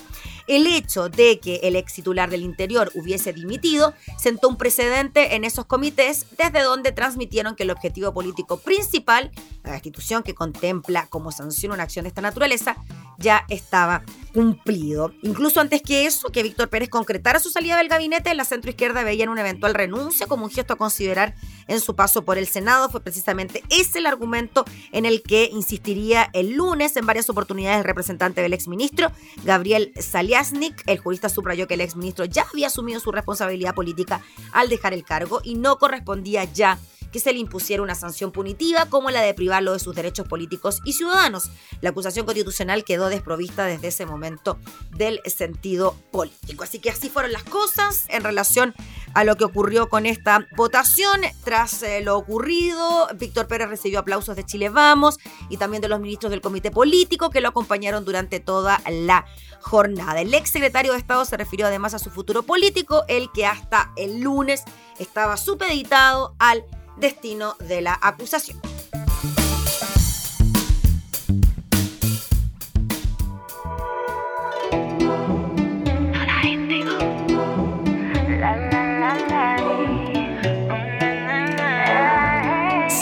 El 0.48 0.68
hecho 0.68 1.10
de 1.10 1.40
que 1.40 1.62
el 1.64 1.76
ex 1.76 1.94
titular 1.94 2.30
del 2.30 2.44
Interior 2.44 2.92
hubiese 2.94 3.34
dimitido 3.34 3.96
sentó 4.20 4.50
un 4.50 4.58
precedente 4.58 5.36
en 5.36 5.46
esos 5.46 5.66
comités 5.66 6.28
desde 6.38 6.62
donde 6.62 6.92
transmitieron 6.92 7.56
que 7.56 7.64
el 7.64 7.72
objetivo 7.72 8.14
político 8.14 8.58
principal, 8.58 9.32
la 9.64 9.74
institución 9.74 10.22
que 10.22 10.36
contempla 10.36 11.08
como 11.08 11.32
sanción 11.32 11.72
una 11.72 11.84
acción 11.84 12.04
de 12.04 12.10
esta 12.10 12.22
naturaleza, 12.22 12.76
ya 13.18 13.46
estaba 13.50 14.04
cumplido. 14.34 15.14
Incluso 15.22 15.60
antes 15.60 15.82
que 15.82 16.06
eso, 16.06 16.30
que 16.30 16.44
Víctor 16.44 16.70
Pérez 16.70 16.90
concretara 16.90 17.40
su 17.40 17.50
salida 17.50 17.78
del 17.78 17.88
gabinete, 17.88 18.34
la 18.34 18.46
centroizquierda 18.46 19.04
veía 19.04 19.24
en 19.24 19.30
una 19.30 19.42
eventual 19.42 19.74
renuncia 19.74 20.28
como 20.28 20.46
un 20.46 20.52
gesto 20.52 20.74
a 20.74 20.78
considerar 20.78 21.36
en 21.68 21.80
su 21.80 21.96
paso 21.96 22.24
por 22.24 22.38
el 22.38 22.48
Senado. 22.48 22.90
Fue 22.90 23.02
precisamente 23.02 23.64
ese 23.70 24.00
el 24.00 24.06
argumento 24.06 24.66
en 24.92 25.06
el 25.06 25.22
que 25.22 25.50
insistiría 25.52 26.30
el 26.34 26.54
lunes 26.54 26.96
en 26.98 27.06
varias 27.06 27.30
oportunidades 27.30 27.80
el 27.80 27.86
representante 27.86 28.42
del 28.42 28.54
exministro, 28.54 29.12
Gabriel 29.44 29.94
Saliasnik. 30.00 30.84
El 30.88 31.00
jurista 31.00 31.30
subrayó 31.30 31.68
que 31.68 31.76
el 31.76 31.82
exministro 31.82 32.26
ya 32.26 32.46
había 32.52 32.68
asumido 32.68 33.00
su 33.00 33.12
responsabilidad 33.12 33.76
política 33.76 34.22
al 34.52 34.70
dejar 34.70 34.94
el 34.94 35.04
cargo 35.04 35.42
y 35.44 35.56
no 35.56 35.78
correspondía 35.78 36.44
ya 36.46 36.80
que 37.12 37.20
se 37.20 37.34
le 37.34 37.40
impusiera 37.40 37.84
una 37.84 37.96
sanción 37.96 38.32
punitiva 38.32 38.88
como 38.88 39.12
la 39.12 39.22
de 39.22 39.34
privarlo 39.34 39.74
de 39.74 39.80
sus 39.80 39.96
derechos 39.96 40.28
políticos 40.28 40.82
y 40.86 40.94
ciudadanos. 40.94 41.50
La 41.82 41.90
acusación 41.90 42.26
constitucional 42.26 42.84
quedó 42.84 43.10
desprovista 43.10 43.66
desde 43.66 43.90
ese 43.90 44.06
momento 44.06 44.58
del 44.92 45.22
sentido 45.26 45.96
político. 46.12 46.64
Así 46.64 46.80
que 46.80 46.90
así 46.90 47.10
fueron 47.10 47.32
las 47.32 47.44
cosas 47.44 48.06
en 48.10 48.24
relación 48.24 48.74
a 49.14 49.24
lo 49.24 49.36
que 49.36 49.44
ocurrió 49.44 49.90
con 49.90 50.06
esta 50.06 50.48
votación. 50.56 51.22
Tras 51.44 51.84
eh, 51.84 52.02
lo 52.02 52.18
ocurrido, 52.18 53.08
Víctor 53.16 53.48
Pérez 53.48 53.70
recibió 53.70 54.00
aplausos 54.00 54.36
de 54.36 54.46
Chile 54.46 54.70
Vamos 54.70 55.18
y 55.50 55.58
también 55.58 55.82
de 55.82 55.90
los 55.90 56.00
ministros 56.00 56.32
del 56.32 56.42
comité 56.42 56.72
político 56.72 57.30
que 57.30 57.42
lo 57.42 57.50
acompañaron 57.50 58.06
durante 58.06 58.40
toda 58.40 58.82
la 58.90 59.26
jornada. 59.62 60.22
El 60.22 60.34
ex 60.34 60.50
secretario 60.50 60.92
de 60.92 60.98
Estado 60.98 61.26
se 61.26 61.38
refirió 61.38 61.68
además 61.68 61.94
a 61.94 62.00
su 62.00 62.10
futuro 62.10 62.44
político, 62.44 63.04
el 63.08 63.32
que 63.32 63.46
hasta 63.46 63.92
el 63.96 64.22
lunes 64.22 64.64
estaba 65.00 65.38
supeditado 65.38 66.36
al 66.40 66.66
destino 67.02 67.56
de 67.60 67.82
la 67.82 68.00
acusación. 68.02 68.62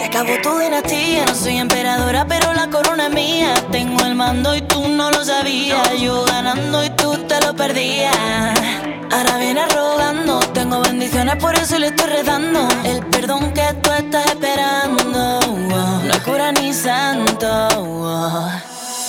Acabó 0.10 0.42
tu 0.42 0.58
dinastía, 0.60 1.26
no 1.28 1.36
soy 1.36 1.58
emperadora, 1.58 2.26
pero 2.28 2.52
la 2.54 2.70
corona 2.70 3.08
es 3.08 3.14
mía. 3.14 3.54
Tengo 3.72 4.04
el 4.04 4.16
mando 4.16 4.54
y 4.54 4.62
tú 4.62 4.88
no 4.88 5.12
lo 5.12 5.24
sabías. 5.24 6.02
Yo 6.02 6.26
ganando 6.26 6.84
y 6.84 6.89
Ahora 7.62 9.38
viene 9.38 9.68
rogando, 9.68 10.40
tengo 10.54 10.80
bendiciones, 10.80 11.36
por 11.36 11.54
eso 11.56 11.78
le 11.78 11.88
estoy 11.88 12.10
redando. 12.10 12.66
El 12.86 13.06
perdón 13.08 13.52
que 13.52 13.74
tú 13.84 13.92
estás 13.92 14.26
esperando, 14.28 15.42
no 15.44 16.14
hay 16.14 16.20
cura 16.22 16.54
ni 16.54 16.74
santo. 16.74 17.68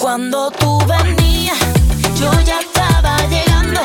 Cuando 0.00 0.50
tú 0.50 0.80
venías, 0.84 1.58
yo 2.18 2.32
ya 2.44 2.58
estaba 2.58 3.18
llegando. 3.28 3.82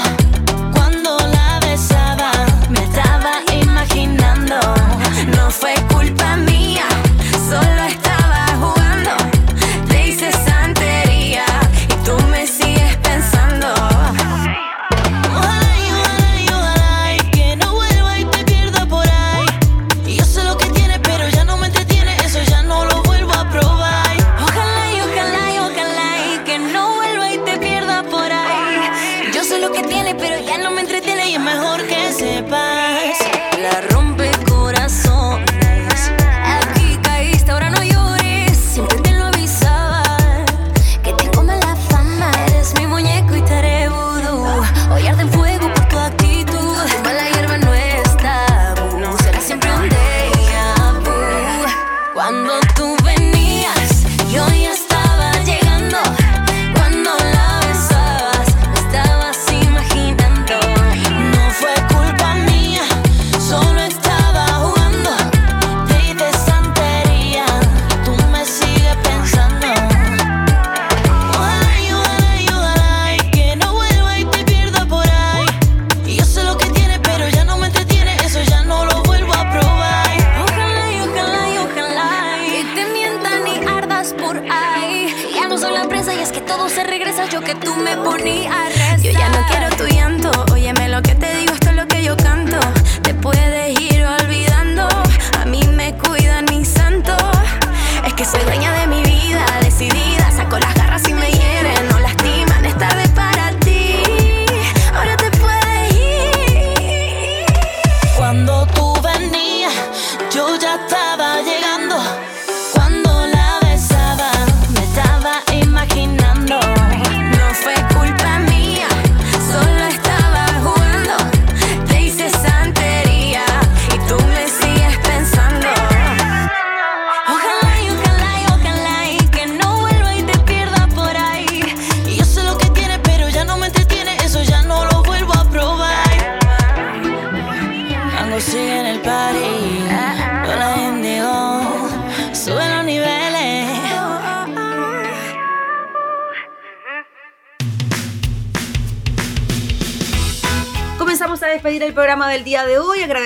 Cuando 0.73 1.15
la 1.19 1.59
besaba, 1.59 2.31
me 2.69 2.83
estaba 2.85 3.33
imaginando. 3.61 4.55
No 5.37 5.51
fue 5.51 5.75
culpa 5.93 6.37
mía. 6.37 6.54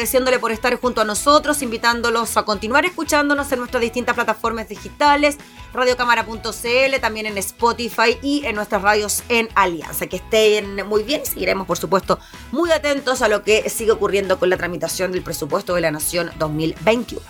agradeciéndole 0.09 0.39
por 0.39 0.51
estar 0.51 0.75
junto 0.79 1.01
a 1.01 1.05
nosotros, 1.05 1.61
invitándolos 1.61 2.35
a 2.35 2.43
continuar 2.43 2.83
escuchándonos 2.83 3.51
en 3.51 3.59
nuestras 3.59 3.81
distintas 3.81 4.15
plataformas 4.15 4.67
digitales, 4.67 5.37
radiocámara.cl, 5.71 6.99
también 6.99 7.27
en 7.27 7.37
Spotify 7.37 8.17
y 8.23 8.43
en 8.45 8.55
nuestras 8.55 8.81
radios 8.81 9.23
en 9.29 9.49
Alianza. 9.53 10.07
Que 10.07 10.15
estén 10.15 10.87
muy 10.87 11.03
bien 11.03 11.21
y 11.23 11.27
seguiremos, 11.27 11.67
por 11.67 11.77
supuesto, 11.77 12.17
muy 12.51 12.71
atentos 12.71 13.21
a 13.21 13.27
lo 13.27 13.43
que 13.43 13.69
sigue 13.69 13.91
ocurriendo 13.91 14.39
con 14.39 14.49
la 14.49 14.57
tramitación 14.57 15.11
del 15.11 15.21
presupuesto 15.21 15.75
de 15.75 15.81
la 15.81 15.91
Nación 15.91 16.31
2021. 16.39 17.21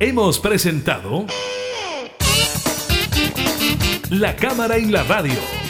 Hemos 0.00 0.40
presentado 0.40 1.26
La 4.10 4.34
Cámara 4.34 4.78
y 4.78 4.86
la 4.86 5.04
Radio 5.04 5.69